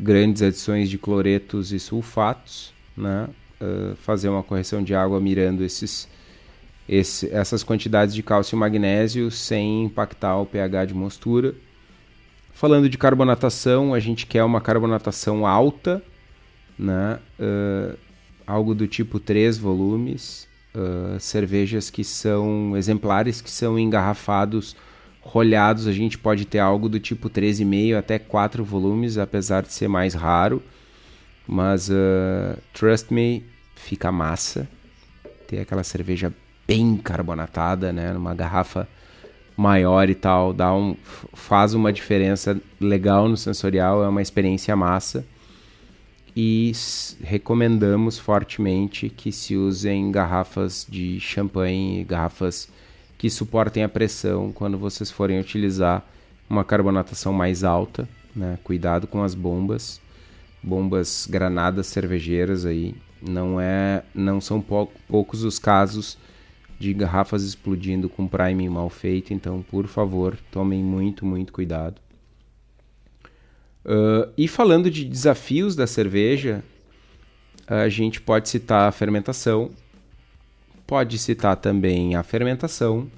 [0.00, 3.28] grandes adições de cloretos e sulfatos, né?
[3.60, 6.08] Uh, fazer uma correção de água mirando esses,
[6.88, 11.54] esse, essas quantidades de cálcio e magnésio sem impactar o pH de mostura.
[12.58, 16.02] Falando de carbonatação, a gente quer uma carbonatação alta,
[16.76, 17.20] né?
[17.38, 17.96] Uh,
[18.44, 24.74] algo do tipo 3 volumes, uh, cervejas que são exemplares, que são engarrafados,
[25.20, 29.86] rolhados, a gente pode ter algo do tipo 3,5 até 4 volumes, apesar de ser
[29.86, 30.60] mais raro.
[31.46, 33.44] Mas, uh, trust me,
[33.76, 34.68] fica massa.
[35.46, 36.34] Ter aquela cerveja
[36.66, 38.12] bem carbonatada, né?
[38.12, 38.88] Numa garrafa
[39.58, 40.96] maior e tal, dá um,
[41.34, 45.26] faz uma diferença legal no sensorial, é uma experiência massa
[46.36, 46.70] e
[47.20, 52.68] recomendamos fortemente que se usem garrafas de champanhe, garrafas
[53.18, 56.06] que suportem a pressão quando vocês forem utilizar
[56.48, 58.60] uma carbonatação mais alta, né?
[58.62, 60.00] Cuidado com as bombas,
[60.62, 66.16] bombas granadas cervejeiras aí, não é, não são pou, poucos os casos
[66.78, 72.00] de garrafas explodindo com priming mal feito, então por favor tomem muito muito cuidado.
[73.84, 76.62] Uh, e falando de desafios da cerveja,
[77.66, 79.70] a gente pode citar a fermentação,
[80.86, 83.10] pode citar também a fermentação,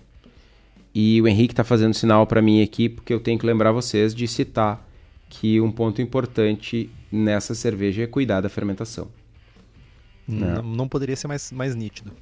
[0.95, 4.15] e o Henrique está fazendo sinal para mim aqui, porque eu tenho que lembrar vocês
[4.15, 4.87] de citar
[5.29, 9.09] que um ponto importante nessa cerveja é cuidar da fermentação.
[10.27, 10.55] Né?
[10.55, 12.13] Não, não poderia ser mais, mais nítido.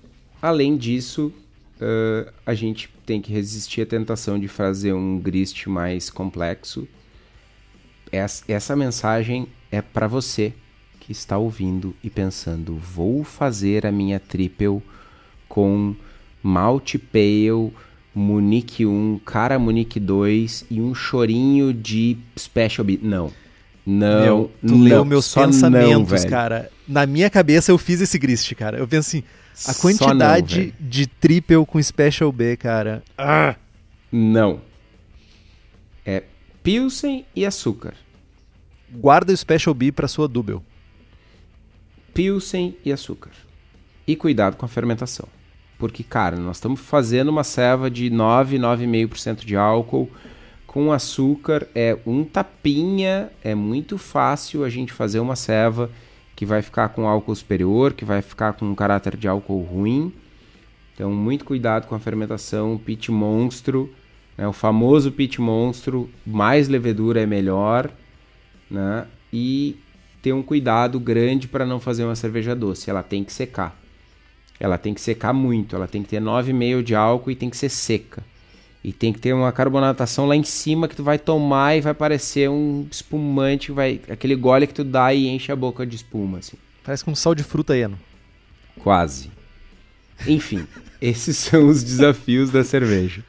[0.40, 1.32] Além disso,
[1.80, 6.86] uh, a gente tem que resistir à tentação de fazer um grist mais complexo
[8.10, 10.52] essa mensagem é para você
[11.00, 14.82] que está ouvindo e pensando: vou fazer a minha triple
[15.48, 15.94] com
[16.42, 17.72] Malte Pale,
[18.14, 23.02] Munique 1, Cara Munique 2 e um chorinho de Special Beat.
[23.02, 23.30] Não.
[23.90, 26.70] Não, Meu, tu não, leu meus pensamentos, não, cara.
[26.86, 28.76] Na minha cabeça eu fiz esse grist, cara.
[28.76, 29.24] Eu penso assim,
[29.66, 33.02] a quantidade não, de triple com Special B, cara.
[33.16, 33.56] Ah!
[34.12, 34.60] Não.
[36.04, 36.22] É
[36.62, 37.94] Pilsen e açúcar.
[38.90, 40.60] Guarda o Special B para sua Double.
[42.12, 43.30] Pilsen e açúcar.
[44.06, 45.26] E cuidado com a fermentação.
[45.78, 50.10] Porque, cara, nós estamos fazendo uma ceva de 9, 9,5% de álcool.
[50.68, 55.90] Com açúcar é um tapinha, é muito fácil a gente fazer uma ceva
[56.36, 60.12] que vai ficar com álcool superior, que vai ficar com um caráter de álcool ruim.
[60.94, 63.92] Então, muito cuidado com a fermentação, pit monstro
[64.38, 64.46] né?
[64.46, 67.90] O famoso pit monstro, mais levedura é melhor,
[68.70, 69.04] né?
[69.32, 69.76] E
[70.22, 72.88] ter um cuidado grande para não fazer uma cerveja doce.
[72.88, 73.76] Ela tem que secar.
[74.60, 75.74] Ela tem que secar muito.
[75.74, 78.22] Ela tem que ter 9,5 de álcool e tem que ser seca.
[78.82, 81.94] E tem que ter uma carbonatação lá em cima que tu vai tomar e vai
[81.94, 86.38] parecer um espumante, vai aquele gole que tu dá e enche a boca de espuma
[86.38, 86.56] assim.
[86.84, 87.98] Parece com sal de fruta eno.
[88.78, 89.30] Quase.
[90.26, 90.66] Enfim,
[91.02, 93.22] esses são os desafios da cerveja.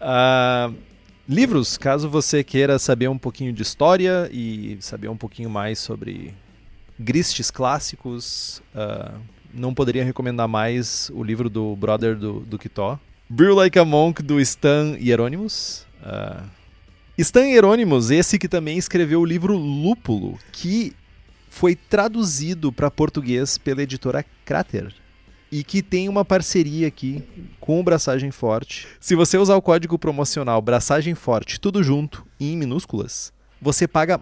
[0.00, 0.74] Uh,
[1.28, 6.34] livros, caso você queira saber um pouquinho de história e saber um pouquinho mais sobre
[6.98, 9.20] gristes clássicos, uh,
[9.52, 14.22] não poderia recomendar mais o livro do brother do, do Kitó, Brew Like a Monk,
[14.22, 15.86] do Stan Hieronymus.
[16.02, 16.42] Uh,
[17.18, 20.94] Stan Hieronymus, esse que também escreveu o livro Lúpulo, que
[21.48, 24.92] foi traduzido para português pela editora Crater
[25.52, 27.22] e que tem uma parceria aqui
[27.60, 28.88] com o Braçagem Forte.
[28.98, 34.18] Se você usar o código promocional Braçagem Forte, tudo junto, em minúsculas, você paga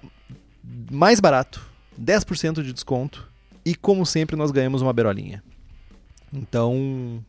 [0.91, 1.65] mais barato,
[2.01, 3.31] 10% de desconto,
[3.65, 5.41] e como sempre nós ganhamos uma berolinha.
[6.33, 7.25] Então,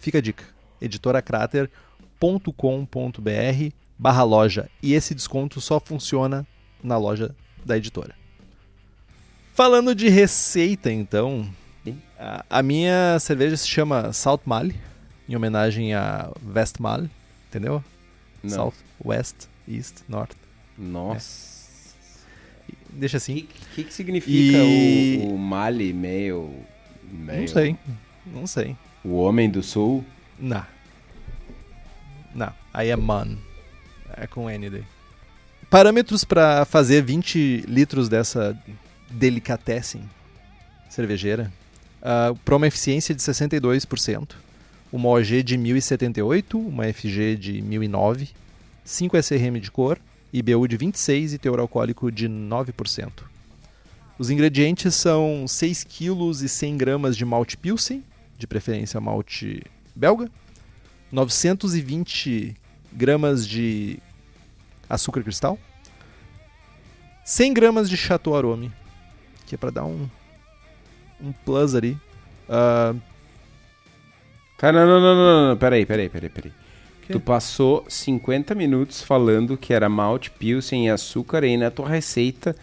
[0.00, 0.44] fica a dica,
[0.80, 6.46] editoracrater.com.br barra loja, e esse desconto só funciona
[6.82, 8.14] na loja da editora.
[9.52, 11.50] Falando de receita, então,
[12.48, 14.76] a, minha cerveja se chama Salt Male,
[15.28, 17.06] em homenagem a Westmal,
[17.48, 17.82] entendeu?
[18.42, 18.50] Não.
[18.50, 18.74] South,
[19.04, 20.36] West, East, North.
[20.76, 21.58] Nossa.
[22.70, 22.74] É.
[22.90, 23.32] Deixa assim.
[23.32, 25.20] O que, que, que, significa e...
[25.24, 26.54] o, o Mali meio,
[27.10, 27.40] meio...
[27.40, 27.76] Não sei.
[28.26, 28.76] Não sei.
[29.04, 30.04] O Homem do Sul?
[30.38, 30.64] Não.
[32.34, 32.52] Não.
[32.72, 33.38] Aí é Man.
[34.16, 34.84] É com N daí.
[35.70, 38.56] Parâmetros para fazer 20 litros dessa
[39.10, 40.02] delicatessen
[40.88, 41.52] cervejeira
[42.00, 44.30] uh, para uma eficiência de 62%,
[44.92, 48.30] uma OG de 1078, uma FG de 1009,
[48.84, 49.98] 5 SRM de cor,
[50.32, 53.10] IBU de 26 e teor alcoólico de 9%.
[54.18, 58.02] Os ingredientes são 6 kg e 100 gramas de malte Pilsen,
[58.36, 59.62] de preferência malte
[59.98, 60.30] belga,
[61.10, 62.54] 920
[62.92, 63.98] gramas de
[64.88, 65.58] açúcar cristal.
[67.24, 68.72] 100 gramas de Chateau Arome,
[69.46, 70.08] que é pra dar um,
[71.20, 71.98] um plus ali.
[72.48, 72.94] Ah,
[74.56, 76.52] Cara, não, não, não, não, não, peraí, peraí, peraí, peraí.
[77.10, 82.54] Tu passou 50 minutos falando que era malte, pilsen e açúcar e na tua receita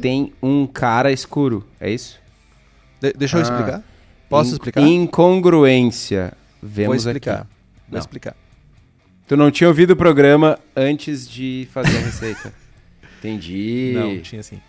[0.00, 2.18] tem um cara escuro, é isso?
[3.00, 3.42] de- deixa eu Ah.
[3.42, 3.82] explicar?
[4.28, 4.80] Posso explicar?
[4.80, 6.32] Incongruência.
[6.62, 7.34] Vemos Vou explicar.
[7.40, 7.46] aqui.
[7.88, 7.98] Vou Não.
[7.98, 8.36] explicar.
[9.26, 12.52] Tu não tinha ouvido o programa antes de fazer a receita.
[13.18, 13.92] Entendi.
[13.94, 14.60] Não, tinha sim.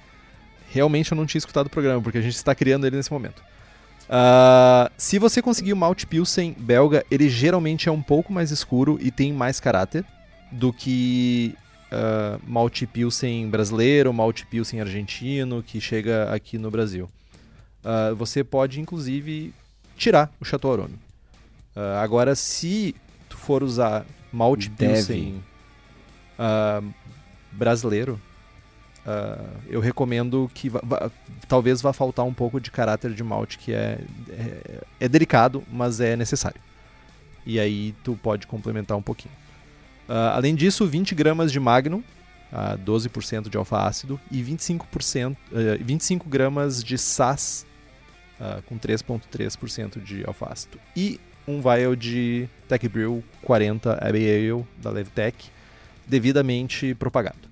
[0.69, 3.41] Realmente eu não tinha escutado o programa, porque a gente está criando ele nesse momento.
[4.09, 8.97] Ah, se você conseguir o Malte Pilsen belga, ele geralmente é um pouco mais escuro
[9.01, 10.03] e tem mais caráter
[10.51, 11.55] do que
[11.91, 17.09] ah, Malte Pilsen brasileiro, Malte Pilsen argentino, que chega aqui no Brasil.
[17.83, 19.53] Ah, você pode, inclusive,
[19.97, 20.99] tirar o Chateau Arome.
[21.75, 22.95] Ah, agora, se
[23.29, 24.69] tu for usar Malte.
[24.69, 25.43] Pilsen
[26.37, 26.81] ah,
[27.51, 28.19] brasileiro,
[29.05, 31.11] ah, eu recomendo que va- va-
[31.47, 33.99] talvez vá faltar um pouco de caráter de malte, que é,
[34.29, 36.59] é, é delicado, mas é necessário.
[37.45, 39.33] E aí tu pode complementar um pouquinho.
[40.33, 42.03] Além disso, 20 gramas de Magnum,
[42.51, 47.65] ah, 12% de alfa-ácido, e 25%, eh, 25 gramas de SAS,
[48.65, 50.77] com 3,3% de alfa-ácido.
[50.95, 55.49] E um vial de Tech Brew 40 Abbey Ale da Levtech,
[56.07, 57.49] devidamente propagado.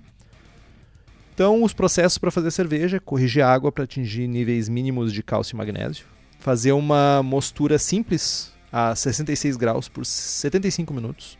[1.34, 5.54] Então, os processos para fazer cerveja: corrigir a água para atingir níveis mínimos de cálcio
[5.54, 6.04] e magnésio,
[6.38, 11.38] fazer uma mostura simples a 66 graus por 75 minutos.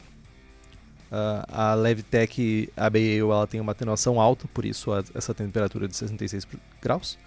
[1.12, 5.96] Ah, a Levtech Ale ela tem uma atenuação alta, por isso a- essa temperatura de
[5.96, 6.46] 66
[6.80, 7.18] graus.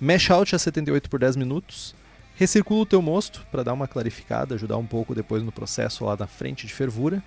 [0.00, 1.94] Mash out a 78 por 10 minutos.
[2.36, 6.16] Recircula o teu mosto para dar uma clarificada, ajudar um pouco depois no processo lá
[6.16, 7.22] na frente de fervura.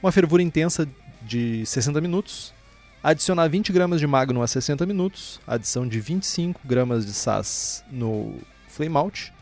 [0.00, 0.88] Uma fervura intensa
[1.22, 2.54] de 60 minutos.
[3.02, 5.40] Adicionar 20 gramas de Magnum a 60 minutos.
[5.46, 8.34] Adição de 25 gramas de SAS no
[8.68, 9.32] Flame Out.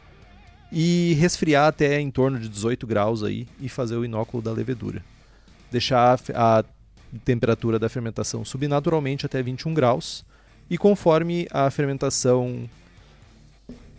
[0.73, 5.05] E resfriar até em torno de 18 graus aí e fazer o inóculo da levedura.
[5.71, 6.65] Deixar a
[7.23, 10.25] temperatura da fermentação subir naturalmente até 21 graus.
[10.71, 12.69] E conforme a fermentação.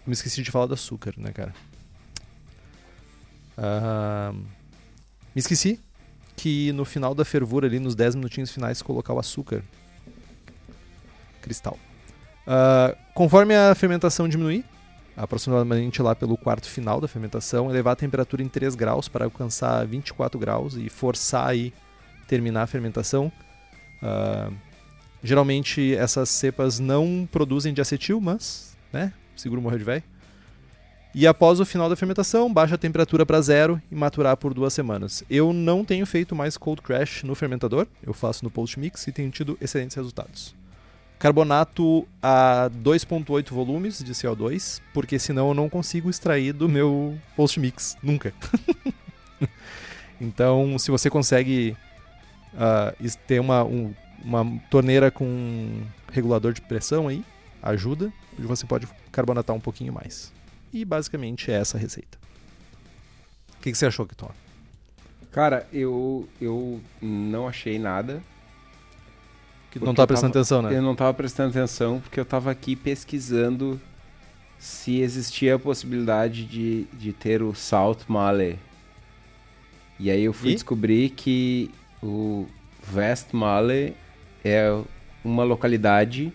[0.06, 1.54] Me esqueci de falar do açúcar, né, cara?
[3.58, 5.80] Ah, me esqueci
[6.36, 9.64] que no final da fervura, ali nos 10 minutinhos finais, colocar o açúcar
[11.42, 11.78] cristal.
[12.46, 14.66] Ah, conforme a fermentação diminuir,
[15.16, 19.86] aproximadamente lá pelo quarto final da fermentação, elevar a temperatura em 3 graus para alcançar
[19.86, 21.74] 24 graus e forçar aí
[22.28, 23.32] terminar a fermentação.
[24.02, 24.52] Ah,
[25.24, 30.04] geralmente essas cepas não produzem diacetil, mas, né, seguro morreu de velho.
[31.16, 34.74] E após o final da fermentação, baixa a temperatura para zero e maturar por duas
[34.74, 35.24] semanas.
[35.30, 39.12] Eu não tenho feito mais cold crash no fermentador, eu faço no post mix e
[39.12, 40.56] tenho tido excelentes resultados.
[41.20, 47.60] Carbonato a 2.8 volumes de CO2, porque senão eu não consigo extrair do meu post
[47.60, 48.34] mix nunca.
[50.20, 51.78] então, se você consegue
[53.00, 55.82] es- ter uma, um- uma torneira com
[56.12, 57.24] regulador de pressão aí,
[57.62, 60.30] ajuda, você pode carbonatar um pouquinho mais.
[60.74, 62.18] E basicamente é essa a receita.
[63.58, 64.30] O que, que você achou, Kiton?
[65.32, 68.22] Cara, eu, eu não achei nada.
[69.72, 70.76] Que Porque não tá eu prestando tava- atenção, né?
[70.78, 73.80] Eu não tava prestando atenção porque eu tava aqui pesquisando
[74.60, 78.60] se existia a possibilidade de, de ter o Salt Male.
[80.00, 80.54] E aí eu fui E?
[80.54, 82.48] descobrir que o
[82.94, 83.96] West Male
[84.44, 84.80] é
[85.24, 86.32] uma localidade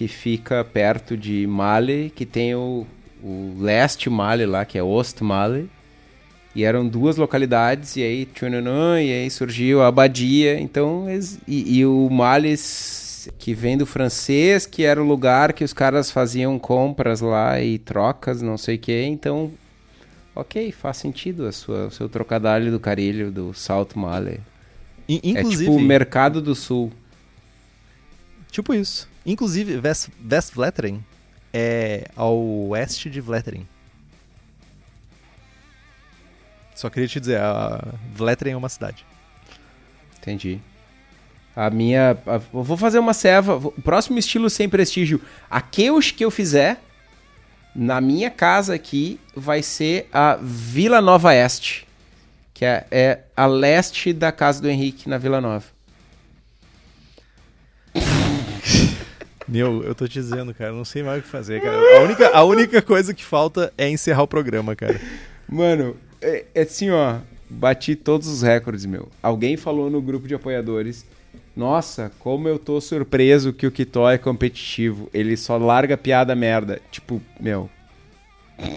[0.00, 2.86] que fica perto de Male, que tem o,
[3.22, 5.68] o leste Male lá, que é Ost Male.
[6.56, 10.58] E eram duas localidades, e aí tchunanã, e aí surgiu a abadia.
[10.58, 11.04] Então,
[11.46, 16.10] e, e o Males, que vem do francês, que era o lugar que os caras
[16.10, 19.02] faziam compras lá e trocas, não sei o que.
[19.02, 19.52] Então,
[20.34, 24.40] ok, faz sentido a sua, o seu trocadilho do carilho do Salt Male.
[25.06, 26.90] In- É Inclusive, tipo o Mercado do Sul.
[28.50, 29.09] tipo isso.
[29.24, 30.54] Inclusive, West, West
[31.52, 33.66] é ao oeste de Vleteren.
[36.74, 37.84] Só queria te dizer, a
[38.52, 39.04] é uma cidade.
[40.18, 40.60] Entendi.
[41.54, 42.16] A minha.
[42.26, 43.56] a- vou fazer uma serva.
[43.56, 45.20] O próximo estilo sem prestígio.
[45.50, 46.80] Aqueles que eu fizer
[47.74, 51.86] na minha casa aqui vai ser a Vila Nova Este.
[52.54, 55.64] Que é, é a leste da casa do Henrique, na Vila Nova.
[59.50, 61.76] Meu, eu tô te dizendo, cara, não sei mais o que fazer, cara.
[61.98, 65.00] A única, a única coisa que falta é encerrar o programa, cara.
[65.48, 67.16] Mano, é, é assim, ó.
[67.52, 69.08] Bati todos os recordes, meu.
[69.20, 71.04] Alguém falou no grupo de apoiadores
[71.56, 75.10] Nossa, como eu tô surpreso que o Kitó é competitivo.
[75.12, 76.80] Ele só larga piada merda.
[76.92, 77.68] Tipo, meu,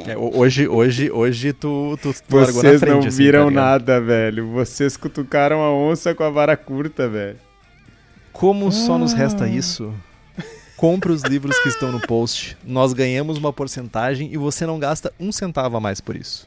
[0.07, 3.63] É, ho- hoje, hoje, hoje tu, tu, tu vocês frente, não assim, viram tá ligado?
[3.63, 4.47] nada, velho.
[4.47, 7.37] Vocês cutucaram a onça com a vara curta, velho.
[8.31, 9.93] Como só nos resta isso?
[10.83, 12.57] Compre os livros que estão no post.
[12.61, 16.45] Nós ganhamos uma porcentagem e você não gasta um centavo a mais por isso.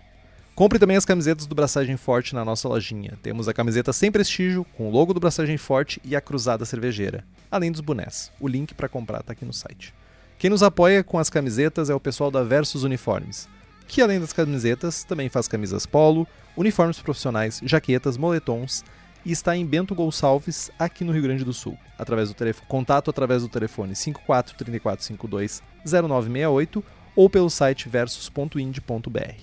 [0.55, 3.14] Compre também as camisetas do Braçagem Forte na nossa lojinha.
[3.22, 7.24] Temos a camiseta sem prestígio, com o logo do Braçagem Forte e a cruzada cervejeira,
[7.51, 8.30] além dos bonés.
[8.39, 9.95] O link para comprar tá aqui no site.
[10.39, 13.49] Quem nos apoia com as camisetas é o pessoal da Versus Uniformes,
[13.89, 18.84] que além das camisetas também faz camisas polo, uniformes profissionais, jaquetas, moletons
[19.27, 22.37] e está em Bento Gonçalves, aqui no Rio Grande do Sul, através do
[22.68, 26.85] contato através do telefone 54 3452 0968
[27.16, 29.41] ou pelo site versus.ind.br.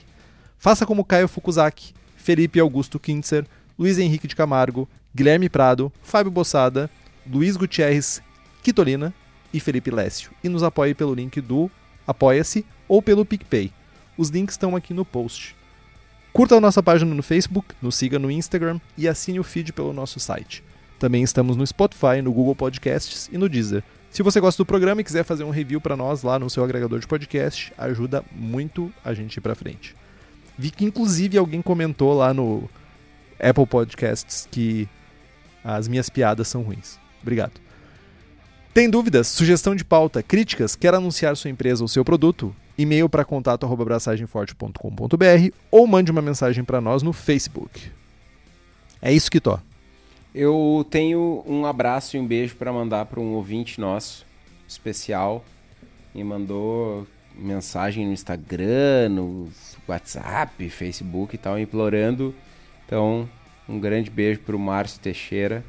[0.58, 3.46] Faça como Caio Fukuzaki, Felipe Augusto Kintzer,
[3.78, 6.90] Luiz Henrique de Camargo, Guilherme Prado, Fábio Bossada,
[7.30, 8.22] Luiz Gutierrez
[8.64, 9.14] Quitolina
[9.54, 10.32] e Felipe Lécio.
[10.42, 11.70] E nos apoie pelo link do
[12.08, 13.70] Apoia-se ou pelo PicPay.
[14.18, 15.58] Os links estão aqui no post.
[16.34, 19.94] Curta a nossa página no Facebook, nos siga no Instagram e assine o feed pelo
[19.94, 20.64] nosso site.
[20.98, 23.84] Também estamos no Spotify, no Google Podcasts e no Deezer.
[24.10, 26.64] Se você gosta do programa e quiser fazer um review para nós lá no seu
[26.64, 29.96] agregador de podcast, ajuda muito a gente ir para frente.
[30.58, 32.68] Vi que inclusive alguém comentou lá no
[33.40, 34.90] Apple Podcasts que
[35.64, 36.98] as minhas piadas são ruins.
[37.22, 37.62] Obrigado.
[38.74, 42.56] Tem dúvidas, sugestão de pauta, críticas, quer anunciar sua empresa ou seu produto?
[42.78, 47.92] E-mail para contato@abraçagemforte.com.br ou mande uma mensagem para nós no Facebook.
[49.02, 49.60] É isso que tô.
[50.34, 54.26] Eu tenho um abraço e um beijo pra mandar pra um ouvinte nosso,
[54.68, 55.46] especial.
[56.16, 57.06] Me mandou
[57.36, 59.50] mensagem no Instagram, no
[59.88, 62.34] WhatsApp, Facebook e tal, implorando.
[62.86, 63.30] Então,
[63.68, 65.64] um grande beijo pro Márcio Teixeira,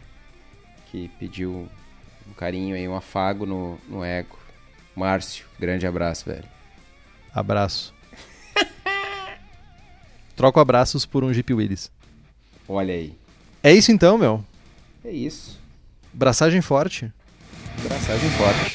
[0.91, 1.69] que pediu
[2.29, 4.39] um carinho aí, um afago no, no ego.
[4.97, 6.54] Márcio, grande abraço, velho.
[7.35, 7.93] Abraço.
[10.37, 11.91] Troco abraços por um Jeep Willys.
[12.69, 13.13] Olha aí.
[13.63, 14.45] É isso então, meu.
[15.05, 15.59] É isso.
[16.13, 17.13] Braçagem forte.
[17.85, 18.73] Abraçagem forte.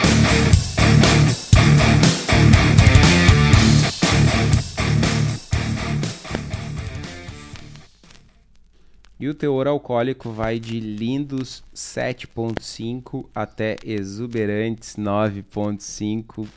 [9.19, 16.47] E o teor alcoólico vai de lindos 7,5 até exuberantes 9,5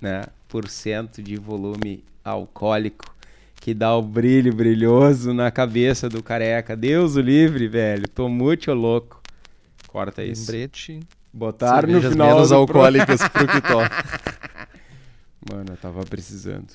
[0.00, 0.22] né,
[0.52, 3.16] por cento de volume alcoólico,
[3.56, 6.76] que dá o brilho brilhoso na cabeça do careca.
[6.76, 8.06] Deus o livre, velho.
[8.06, 9.22] Tô muito louco.
[9.88, 10.52] Corta isso.
[10.52, 11.00] Lembrete.
[11.32, 13.78] Botaram no final menos do alcoólicas pro Kitó.
[15.50, 16.74] Mano, eu tava precisando.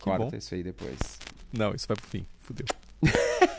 [0.00, 0.36] Corta bom.
[0.36, 0.96] isso aí depois.
[1.52, 2.24] Não, isso vai pro fim.
[2.42, 2.66] Fudeu.